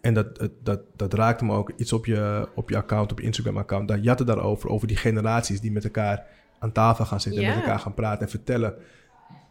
[0.00, 3.26] en dat, dat, dat, raakte me ook, iets op je, op je account, op je
[3.26, 3.88] Instagram-account.
[3.88, 6.26] Daar het daarover, over die generaties die met elkaar
[6.58, 8.74] aan tafel gaan zitten en met elkaar gaan praten en vertellen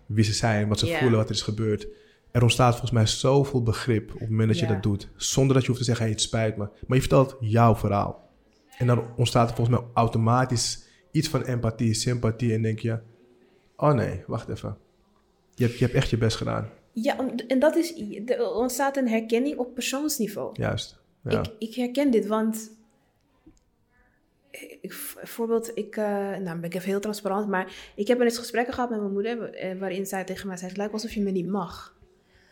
[0.05, 0.99] wie ze zijn, wat ze Ja.
[0.99, 1.87] voelen, wat er is gebeurd.
[2.31, 4.73] Er ontstaat volgens mij zoveel begrip op het moment dat je Ja.
[4.73, 5.09] dat doet.
[5.15, 6.67] Zonder dat je hoeft te zeggen, hey, het spijt me.
[6.87, 8.29] Maar je vertelt jouw verhaal.
[8.77, 12.53] En dan ontstaat er volgens mij automatisch iets van empathie, sympathie.
[12.53, 12.99] En denk je,
[13.75, 14.77] oh nee, wacht even.
[15.61, 16.69] Je hebt, je hebt echt je best gedaan.
[16.91, 20.49] Ja, en dat is, er ontstaat een herkenning op persoonsniveau.
[20.53, 20.99] Juist.
[21.23, 21.39] Ja.
[21.39, 22.71] Ik, ik herken dit, want
[24.81, 26.05] ik, bijvoorbeeld, ik, eh,
[26.35, 29.53] nou ben ik even heel transparant, maar ik heb eens gesprekken gehad met mijn moeder,
[29.53, 31.95] eh, waarin zij tegen mij zei, het lijkt alsof je me niet mag.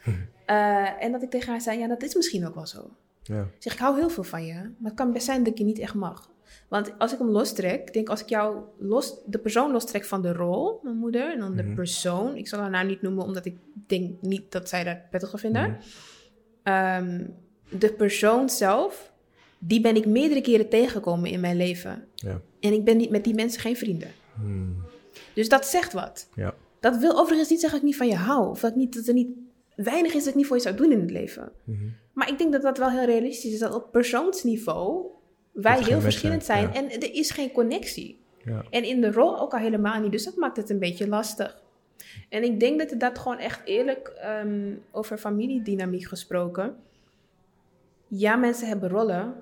[0.45, 2.89] Eh, en dat ik tegen haar zei, ja, dat is misschien ook wel zo.
[3.23, 3.41] ja.
[3.41, 5.57] Ik zeg, ik hou heel veel van je, maar het kan best zijn dat ik
[5.57, 6.29] je niet echt mag.
[6.69, 10.21] Want als ik hem lostrek, ik denk als ik jou los, de persoon lostrek van
[10.21, 11.75] de rol, mijn moeder, en dan de Mhm.
[11.75, 13.57] persoon, ik zal haar naam niet noemen, omdat ik
[13.87, 15.77] denk niet dat zij dat prettig vinden.
[16.63, 17.25] Ehm,
[17.69, 19.11] de persoon zelf,
[19.59, 22.07] die ben ik meerdere keren tegengekomen in mijn leven.
[22.15, 22.41] Ja.
[22.59, 24.11] En ik ben niet met die mensen geen vrienden.
[24.35, 24.75] Hmm.
[25.33, 26.29] Dus dat zegt wat.
[26.35, 26.53] Ja.
[26.79, 28.49] Dat wil overigens niet zeggen dat ik niet van je hou.
[28.49, 29.29] Of dat, niet, dat er niet
[29.75, 31.51] weinig is dat ik niet voor je zou doen in het leven.
[31.63, 31.77] Mhm.
[32.13, 33.59] Maar ik denk dat dat wel heel realistisch is.
[33.59, 35.05] Dat op persoonsniveau
[35.51, 36.73] wij heel verschillend zijn, ja.
[36.73, 38.19] En er is geen connectie.
[38.43, 38.63] Ja.
[38.69, 40.11] En in de rol ook al helemaal niet.
[40.11, 41.61] Dus dat maakt het een beetje lastig.
[42.29, 46.75] En ik denk dat het dat gewoon echt eerlijk ehm, over familiedynamiek gesproken.
[48.07, 49.35] Ja, mensen hebben rollen,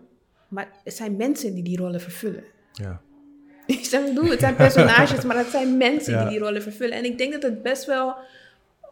[0.48, 2.44] maar het zijn mensen die die rollen vervullen.
[2.74, 3.02] Ja.
[3.66, 6.22] Ik bedoel, het zijn personages, maar het zijn mensen Ja.
[6.22, 6.98] die die rollen vervullen.
[6.98, 8.16] En ik denk dat het best wel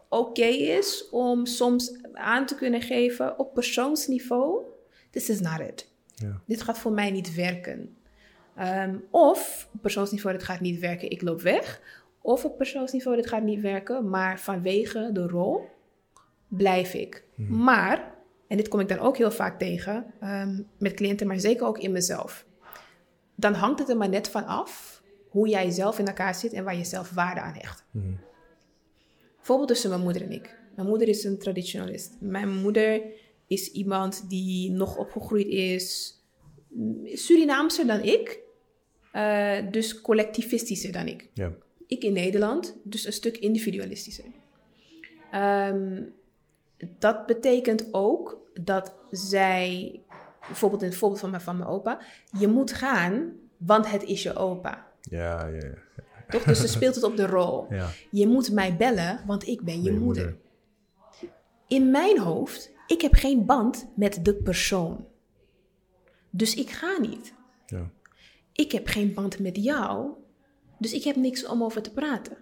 [0.08, 4.60] oké is om soms aan te kunnen geven op persoonsniveau:
[5.10, 5.88] this is not it.
[6.16, 6.40] Ja.
[6.46, 7.96] Dit gaat voor mij niet werken.
[8.56, 11.80] Ehm, of op persoonsniveau, dit gaat niet werken, ik loop weg.
[12.20, 15.68] Of op persoonsniveau, dit gaat niet werken, maar vanwege de rol
[16.48, 17.24] blijf ik.
[17.48, 18.14] Maar,
[18.48, 21.78] en dit kom ik dan ook heel vaak tegen ehm, met cliënten, maar zeker ook
[21.78, 22.46] in mezelf.
[23.34, 26.64] Dan hangt het er maar net van af hoe jij zelf in elkaar zit en
[26.64, 27.84] waar je zelf waarde aan hecht.
[27.90, 28.12] Mhm.
[29.36, 30.58] Bijvoorbeeld tussen mijn moeder en ik.
[30.74, 32.16] Mijn moeder is een traditionalist.
[32.20, 33.00] Mijn moeder
[33.46, 36.14] is iemand die nog opgegroeid is
[36.68, 38.40] mm, Surinaamser dan ik,
[39.12, 41.30] eh, dus collectivistischer dan ik.
[41.32, 41.52] Ja.
[41.86, 44.24] Ik in Nederland, dus een stuk individualistischer.
[45.30, 46.02] Ehm,
[46.98, 50.00] dat betekent ook dat zij,
[50.46, 52.00] bijvoorbeeld in het voorbeeld van mijn, van mijn opa,
[52.38, 54.86] je moet gaan, want het is je opa.
[55.00, 55.74] Ja, ja, ja.
[56.28, 56.42] Toch?
[56.42, 57.66] Dus ze speelt het op de rol.
[57.70, 57.88] Ja.
[58.10, 60.24] Je moet mij bellen, want ik ben je Je moeder.
[60.24, 61.30] moeder.
[61.68, 65.06] In mijn hoofd, ik heb geen band met de persoon.
[66.30, 67.34] Dus ik ga niet.
[67.66, 67.90] Ja.
[68.52, 70.10] Ik heb geen band met jou,
[70.78, 72.36] dus ik heb niks om over te praten.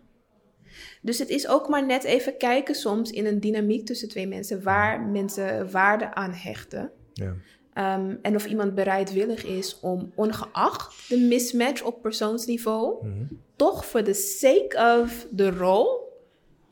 [1.02, 4.62] Dus het is ook maar net even kijken soms in een dynamiek tussen twee mensen
[4.62, 6.90] waar mensen waarde aan hechten.
[7.12, 7.34] Ja.
[7.72, 13.24] Ehm, en of iemand bereidwillig is om ongeacht de mismatch op persoonsniveau, Mhm.
[13.56, 16.02] toch voor the sake of de rol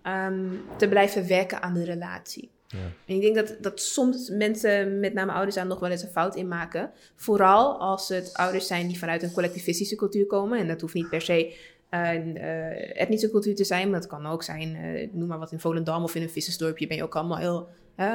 [0.03, 0.49] ehm,
[0.79, 2.51] te blijven werken aan de relatie.
[2.73, 2.79] Ja.
[3.07, 6.09] En ik denk dat, dat soms mensen, met name ouders, daar nog wel eens een
[6.09, 6.91] fout in maken.
[7.16, 10.59] Vooral als het ouders zijn die vanuit een collectivistische cultuur komen.
[10.59, 11.57] En dat hoeft niet per se
[11.91, 15.53] een eh, etnische cultuur te zijn, maar dat kan ook zijn, eh, noem maar wat
[15.53, 17.68] in Volendam of in een vissersdorpje ben je ook allemaal heel,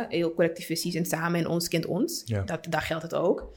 [0.10, 2.22] heel collectivistisch en samen en ons kent ons.
[2.26, 2.42] Ja.
[2.42, 3.52] Dat, daar geldt het ook.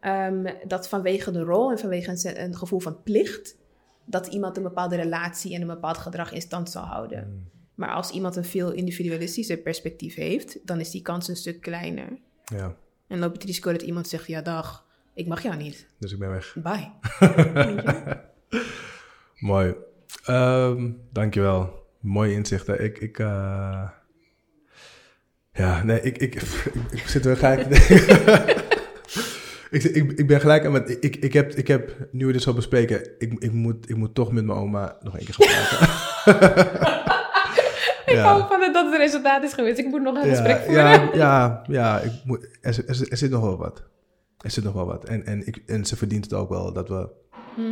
[0.00, 3.56] Ehm, dat vanwege de rol en vanwege een, een gevoel van plicht
[4.04, 7.50] dat iemand een bepaalde relatie en een bepaald gedrag in stand zal houden.
[7.78, 12.18] Maar als iemand een veel individualistischer perspectief heeft, dan is die kans een stuk kleiner.
[12.44, 12.76] Ja,
[13.08, 15.86] En loop je het risico dat iemand zegt, ja dag, ik mag jou niet.
[15.98, 16.56] dus ik ben weg.
[16.62, 16.90] Bye.
[19.48, 19.74] Mooi.
[20.24, 21.86] Ehm dankjewel.
[22.00, 22.84] Mooie inzichten.
[22.84, 23.88] Ik, ik, eh,
[25.52, 26.42] ja, nee, ik, ik, ik,
[27.00, 27.66] ik zit er gelijk
[29.70, 32.42] ik, ik, ik ben gelijk aan met, ik, ik, heb, ik heb, nu we dit
[32.42, 35.66] zo bespreken, ik, ik, moet, ik moet toch met mijn oma nog één keer gaan
[36.24, 37.17] praten.
[38.08, 38.32] Ik Ja.
[38.38, 39.78] hoop van dat dat het resultaat is geweest.
[39.78, 40.84] Ik moet nog een gesprek voeren.
[40.84, 43.82] ja, ja, ja, ik moet, er, zit- er, er nog wel wat.
[44.38, 45.04] Er zit nog wel wat.
[45.04, 47.08] En, en, ik, en ze verdient het ook wel dat we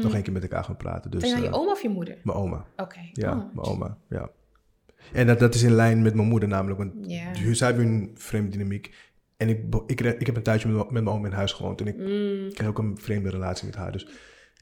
[0.02, 1.10] nog één keer met elkaar gaan praten.
[1.10, 2.16] Dus, Ben je je eh, oma of je moeder?
[2.22, 2.64] mijn oma.
[2.76, 2.98] Oké.
[3.12, 3.36] Ja, Oh.
[3.54, 3.98] mijn oma.
[4.08, 4.30] Ja.
[5.12, 6.78] En dat, dat is in lijn met mijn moeder namelijk.
[6.78, 6.92] Want
[7.56, 8.94] zij hebben een vreemde dynamiek.
[9.36, 11.80] En ik, ik, ik heb een tijdje met, met mijn oma in huis gewoond.
[11.80, 13.92] En ik Mm, kreeg ook een vreemde relatie met haar.
[13.92, 14.06] Dus,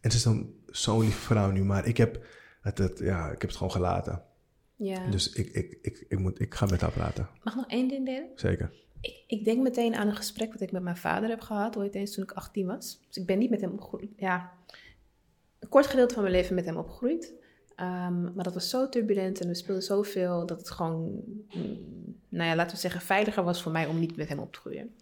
[0.01, 1.65] en ze is dan zo'n lieve vrouw nu.
[1.65, 2.25] Maar ik heb
[2.61, 4.23] het, het, ja, ik heb het gewoon gelaten.
[4.85, 5.07] Ja.
[5.11, 7.29] Dus ik, ik, ik, ik, moet, ik ga met haar praten.
[7.43, 8.29] Mag nog één ding delen?
[8.35, 8.73] Zeker.
[9.01, 11.95] Ik, ik denk meteen aan een gesprek wat ik met mijn vader heb gehad, ooit
[11.95, 13.01] eens toen ik 18 was.
[13.07, 14.11] Dus ik ben niet met hem opgegroeid.
[14.17, 14.53] Ja,
[15.59, 17.35] een kort gedeelte van mijn leven met hem opgegroeid.
[17.77, 21.23] Ehm, maar dat was zo turbulent en we speelden zoveel dat het gewoon,
[21.55, 21.79] mm,
[22.29, 24.59] nou ja, laten we zeggen, veiliger was voor mij om niet met hem op te
[24.59, 24.95] groeien.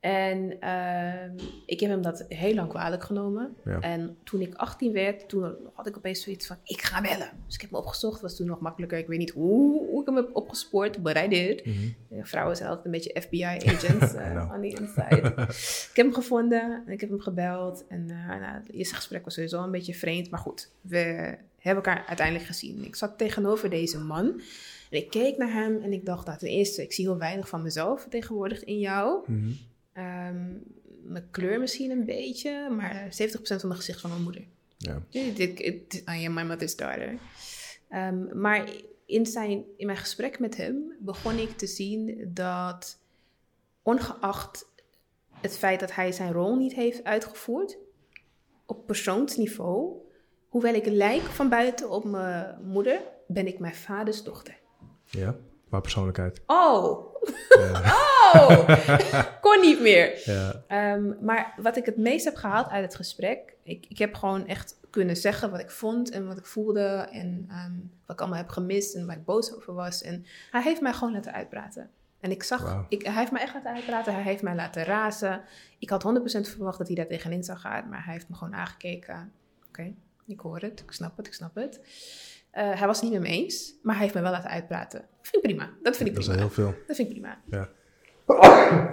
[0.00, 1.30] En ehm,
[1.66, 3.56] ik heb hem dat heel lang kwalijk genomen.
[3.64, 3.80] Ja.
[3.80, 7.30] En toen ik 18 werd, toen had ik opeens zoiets van, ik ga bellen.
[7.46, 8.98] Dus ik heb hem opgezocht, was toen nog makkelijker.
[8.98, 11.66] Ik weet niet hoe, hoe ik hem heb opgespoord, but I did.
[11.66, 12.24] Mhm.
[12.24, 14.52] Vrouwen zijn altijd een beetje FBI-agents I uh, know.
[14.52, 15.32] on the inside.
[15.90, 17.84] ik heb hem gevonden en ik heb hem gebeld.
[17.88, 20.30] En eh, nou, het eerste gesprek was sowieso een beetje vreemd.
[20.30, 22.84] Maar goed, we hebben elkaar uiteindelijk gezien.
[22.84, 24.40] Ik zat tegenover deze man.
[24.90, 27.48] En ik keek naar hem en ik dacht, nou, ten eerste, ik zie heel weinig
[27.48, 29.22] van mezelf vertegenwoordigd in jou.
[29.26, 29.50] Mhm.
[29.96, 30.52] Ehm,
[31.02, 34.44] mijn kleur misschien een beetje, maar 70% van mijn gezicht van mijn moeder.
[34.76, 35.02] Ja.
[36.14, 37.18] I am my mother's daughter.
[37.88, 38.70] Ehm, maar
[39.06, 42.98] in, zijn, in mijn gesprek met hem begon ik te zien dat,
[43.82, 44.68] ongeacht
[45.40, 47.78] het feit dat hij zijn rol niet heeft uitgevoerd,
[48.66, 49.92] op persoonsniveau,
[50.48, 54.58] hoewel ik lijk van buiten op mijn moeder, ben ik mijn vaders dochter.
[55.10, 55.36] ja.
[55.68, 56.42] Maar persoonlijkheid.
[56.46, 57.15] Oh.
[58.32, 58.68] Oh,
[59.40, 60.20] kon niet meer.
[60.24, 60.62] ja.
[60.66, 64.46] Ehm, maar wat ik het meest heb gehaald uit het gesprek, ik, ik heb gewoon
[64.46, 67.72] echt kunnen zeggen wat ik vond en wat ik voelde en ehm,
[68.06, 70.02] wat ik allemaal heb gemist en waar ik boos over was.
[70.02, 71.90] En hij heeft mij gewoon laten uitpraten.
[72.20, 75.42] En ik zag, ik, hij heeft mij echt laten uitpraten, hij heeft mij laten razen.
[75.78, 78.54] Ik had 100% verwacht dat hij daar tegenin zou gaan, maar hij heeft me gewoon
[78.54, 79.32] aangekeken.
[79.68, 79.94] Oké,
[80.26, 81.80] ik hoor het, ik snap het, ik snap het.
[82.56, 85.04] Eh, hij was het niet met me eens, maar hij heeft me wel laten uitpraten.
[85.22, 86.42] Vind ik prima, dat vind ik Dat is prima.
[86.42, 86.74] heel veel.
[86.86, 87.38] Dat vind ik prima.
[87.50, 87.68] Ja.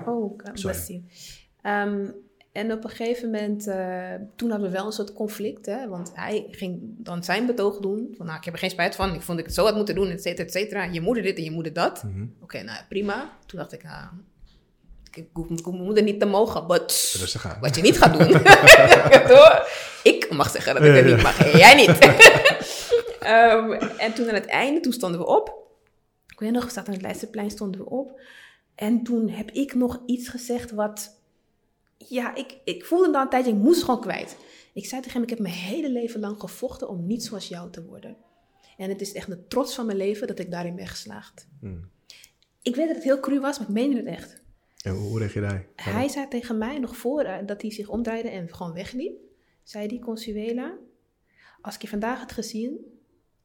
[0.05, 1.03] Oh, bless you.
[1.61, 2.05] Ehm,
[2.51, 6.11] en op een gegeven moment, eh, toen hadden we wel een soort conflict, hè, want
[6.13, 8.13] hij ging dan zijn betoog doen.
[8.17, 9.75] Van, nou, ik heb er geen spijt van, ik vond dat ik het zo had
[9.75, 10.83] moeten doen, et cetera, et cetera.
[10.83, 12.03] Je moeder dit en je moeder dat.
[12.03, 12.25] Mhm.
[12.41, 13.37] Oké, nou prima.
[13.45, 14.05] Toen dacht ik, nou,
[15.11, 17.17] ik hoef, mijn moeder niet te mogen, but
[17.61, 18.41] wat je niet gaat doen.
[20.13, 21.97] Ik mag zeggen dat ik het niet mag, jij niet.
[23.23, 25.61] Ehm, en toen aan het einde, toen stonden we op.
[26.27, 28.21] Ik weet nog, we zaten aan het Leidseplein, stonden we op.
[28.75, 31.21] En toen heb ik nog iets gezegd wat...
[31.97, 34.37] Ja, ik, ik voelde dan een tijdje, ik moest het gewoon kwijt.
[34.73, 37.71] Ik zei tegen hem, ik heb mijn hele leven lang gevochten om niet zoals jou
[37.71, 38.17] te worden.
[38.77, 41.47] En het is echt de trots van mijn leven dat ik daarin ben geslaagd.
[41.61, 41.89] Mm.
[42.61, 44.41] Ik weet dat het heel cru was, maar ik meende het echt.
[44.83, 45.67] En hoe reageerde hij?
[45.75, 49.17] Hij zei tegen mij nog voor eh, dat hij zich omdraaide en gewoon wegliep.
[49.63, 50.73] Zei die Consuela,
[51.61, 52.92] als ik je vandaag had gezien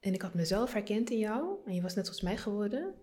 [0.01, 2.95] en ik had mezelf herkend in jou en je was net zoals mij geworden,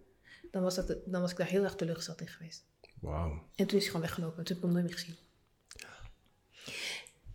[0.51, 2.65] dan was, dat, dan was ik daar heel erg teleurgesteld in geweest.
[3.01, 3.43] Wauw.
[3.55, 5.23] En toen is hij gewoon weggelopen en toen heb ik hem nooit meer gezien.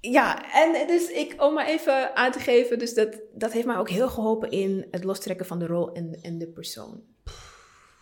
[0.00, 3.76] Ja, en dus ik, om maar even aan te geven, dus dat, dat heeft mij
[3.76, 7.02] ook heel geholpen in het lostrekken van de rol en, en de persoon.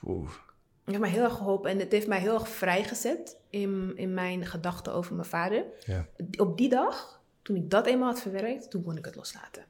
[0.04, 0.30] Oeh.
[0.30, 4.14] Het heeft mij heel erg geholpen en het heeft mij heel erg vrijgezet in, in
[4.14, 5.64] mijn gedachten over mijn vader.
[5.86, 6.08] Ja.
[6.36, 9.64] Op die dag, toen ik dat eenmaal had verwerkt, toen kon ik het loslaten.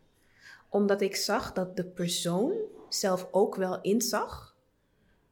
[0.68, 2.52] Omdat ik zag dat de persoon
[2.88, 4.56] zelf ook wel inzag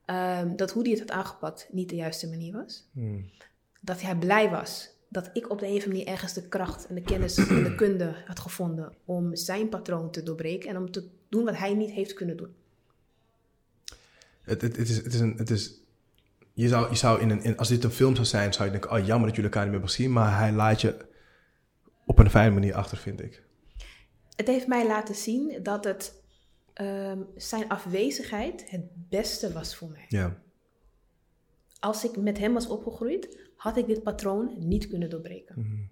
[0.05, 2.89] ehm, dat hoe hij het had aangepakt niet de juiste manier was.
[2.93, 3.31] Mm.
[3.81, 6.87] Dat hij blij was dat ik op de een of andere manier ergens de kracht
[6.87, 10.91] en de kennis en de kunde had gevonden om zijn patroon te doorbreken en om
[10.91, 12.55] te doen wat hij niet heeft kunnen doen.
[14.43, 15.35] Het, het, het, is, het is een.
[15.37, 15.81] Het is,
[16.53, 18.71] je zou, je zou in een, in, als dit een film zou zijn, zou je
[18.71, 20.13] denken: oh, jammer dat jullie elkaar niet meer gezien.
[20.13, 20.97] Maar hij laat je
[22.05, 23.43] op een fijne manier achter, vind ik.
[24.37, 26.23] Het heeft mij laten zien dat het,
[26.73, 30.07] ehm, zijn afwezigheid het beste was voor mij.
[30.09, 30.43] Ja.
[31.79, 35.55] Als ik met hem was opgegroeid, had ik dit patroon niet kunnen doorbreken.
[35.59, 35.83] Mhm.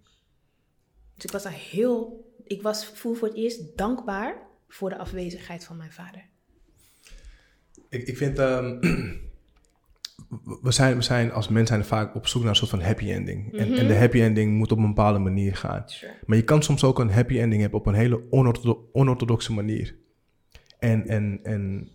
[1.14, 5.64] Dus ik was daar heel ik was, voel voor het eerst dankbaar voor de afwezigheid
[5.64, 6.24] van mijn vader.
[7.88, 8.78] Ik, ik vind, ehm,
[10.62, 13.10] we, zijn, we zijn als mensen zijn vaak op zoek naar een soort van happy
[13.10, 13.52] ending.
[13.58, 15.82] en, en de happy ending moet op een bepaalde manier gaan.
[15.86, 16.12] Sure.
[16.26, 19.94] Maar je kan soms ook een happy ending hebben op een hele onorthodo- onorthodoxe manier.
[20.78, 21.88] En, en, en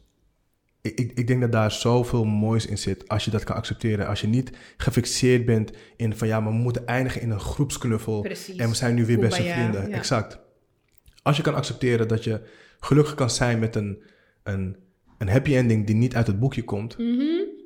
[0.81, 4.07] ik, ik- denk dat daar zoveel moois in zit als je dat kan accepteren.
[4.07, 8.21] Als je niet gefixeerd bent in van ja, maar we moeten eindigen in een groepsknuffel.
[8.21, 8.55] Precies.
[8.55, 9.89] En we zijn nu weer beste vrienden.
[9.89, 9.95] ja.
[9.95, 10.39] Exact.
[11.21, 12.41] Als je kan accepteren dat je
[12.79, 14.03] gelukkig kan zijn met een,
[14.43, 14.75] een,
[15.17, 17.23] een happy ending die niet uit het boekje komt, Mhm.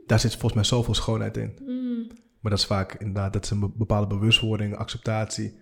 [0.07, 1.57] Daar zit volgens mij zoveel schoonheid in.
[1.67, 2.07] Mm.
[2.39, 5.61] Maar dat is vaak inderdaad, dat is een be- bepaalde bewustwording, acceptatie.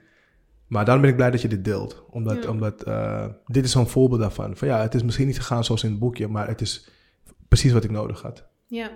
[0.68, 2.04] Maar daarom ben ik blij dat je dit deelt.
[2.10, 2.50] Omdat, Ja.
[2.50, 4.56] omdat eh, dit is zo'n voorbeeld daarvan.
[4.58, 6.89] Van ja, het is misschien niet gegaan zoals in het boekje, maar het is
[7.48, 8.48] precies wat ik nodig had.
[8.68, 8.92] Ja.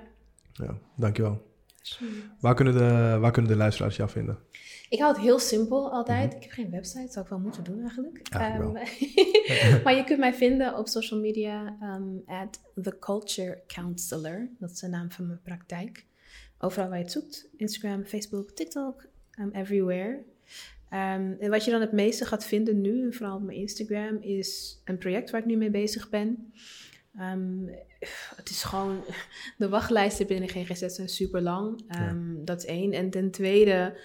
[0.54, 1.54] Ja, dankjewel.
[2.40, 4.38] Waar kunnen de, waar kunnen de luisteraars jou vinden?
[4.90, 6.34] Ik hou het heel simpel altijd.
[6.34, 8.22] Ik heb geen website, zou ik wel moeten doen eigenlijk.
[8.30, 8.72] Ehm,
[9.84, 14.50] maar je kunt mij vinden op social media ehm at The Culture Counselor.
[14.60, 16.06] Dat is de naam van mijn praktijk.
[16.60, 17.48] Overal waar je het zoekt.
[17.58, 19.06] Instagram, Facebook, TikTok,
[19.40, 20.24] um, everywhere.
[20.90, 24.18] Ehm, en wat je dan het meeste gaat vinden nu, en vooral op mijn Instagram,
[24.22, 26.54] is een project waar ik nu mee bezig ben.
[28.06, 29.04] Ehm, het is gewoon,
[29.58, 31.82] de wachtlijsten binnen GGZ zijn super lang.
[32.44, 32.92] Dat is één.
[32.92, 33.98] En ten tweede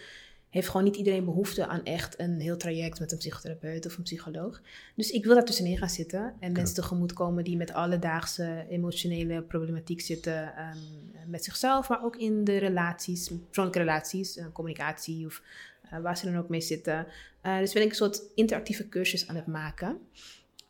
[0.50, 4.02] heeft gewoon niet iedereen behoefte aan echt een heel traject met een psychotherapeut of een
[4.02, 4.62] psycholoog.
[4.96, 9.42] Dus ik wil daar tussenin gaan zitten en mensen tegemoet komen die met alledaagse emotionele
[9.42, 10.54] problematiek zitten.
[10.56, 10.78] ehm,
[11.26, 15.42] met zichzelf, maar ook in de relaties, persoonlijke relaties, eh, communicatie of
[15.82, 17.06] eh, waar ze dan ook mee zitten.
[17.40, 19.98] Eh, dus ben ik een soort interactieve cursus aan het maken.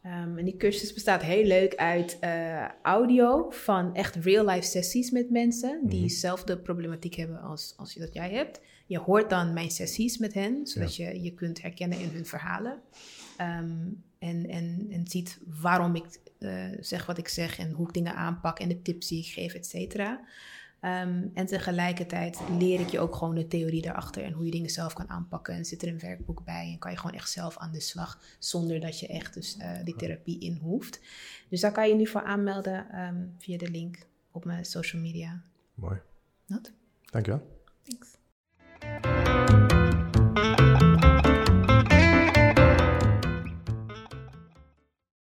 [0.03, 5.31] Ehm, en die cursus bestaat heel leuk uit eh, audio van echt real-life sessies met
[5.31, 8.61] mensen die dezelfde problematiek hebben als, als je dat jij hebt.
[8.87, 12.81] Je hoort dan mijn sessies met hen, zodat je je kunt herkennen in hun verhalen.
[13.37, 13.89] Ehm,
[14.19, 16.05] en, en, en ziet waarom ik
[16.39, 19.33] eh, zeg wat ik zeg en hoe ik dingen aanpak en de tips die ik
[19.33, 20.21] geef, et cetera.
[20.81, 24.71] Ehm, en tegelijkertijd leer ik je ook gewoon de theorie daarachter en hoe je dingen
[24.71, 25.55] zelf kan aanpakken.
[25.55, 28.21] En zit er een werkboek bij en kan je gewoon echt zelf aan de slag
[28.39, 31.01] zonder dat je echt dus eh, die therapie in hoeft.
[31.49, 35.43] Dus daar kan je nu voor aanmelden ehm, via de link op mijn social media.
[35.75, 36.01] Mooi.
[36.47, 36.73] Not?
[37.05, 37.59] Dankjewel.
[37.83, 38.19] Thanks.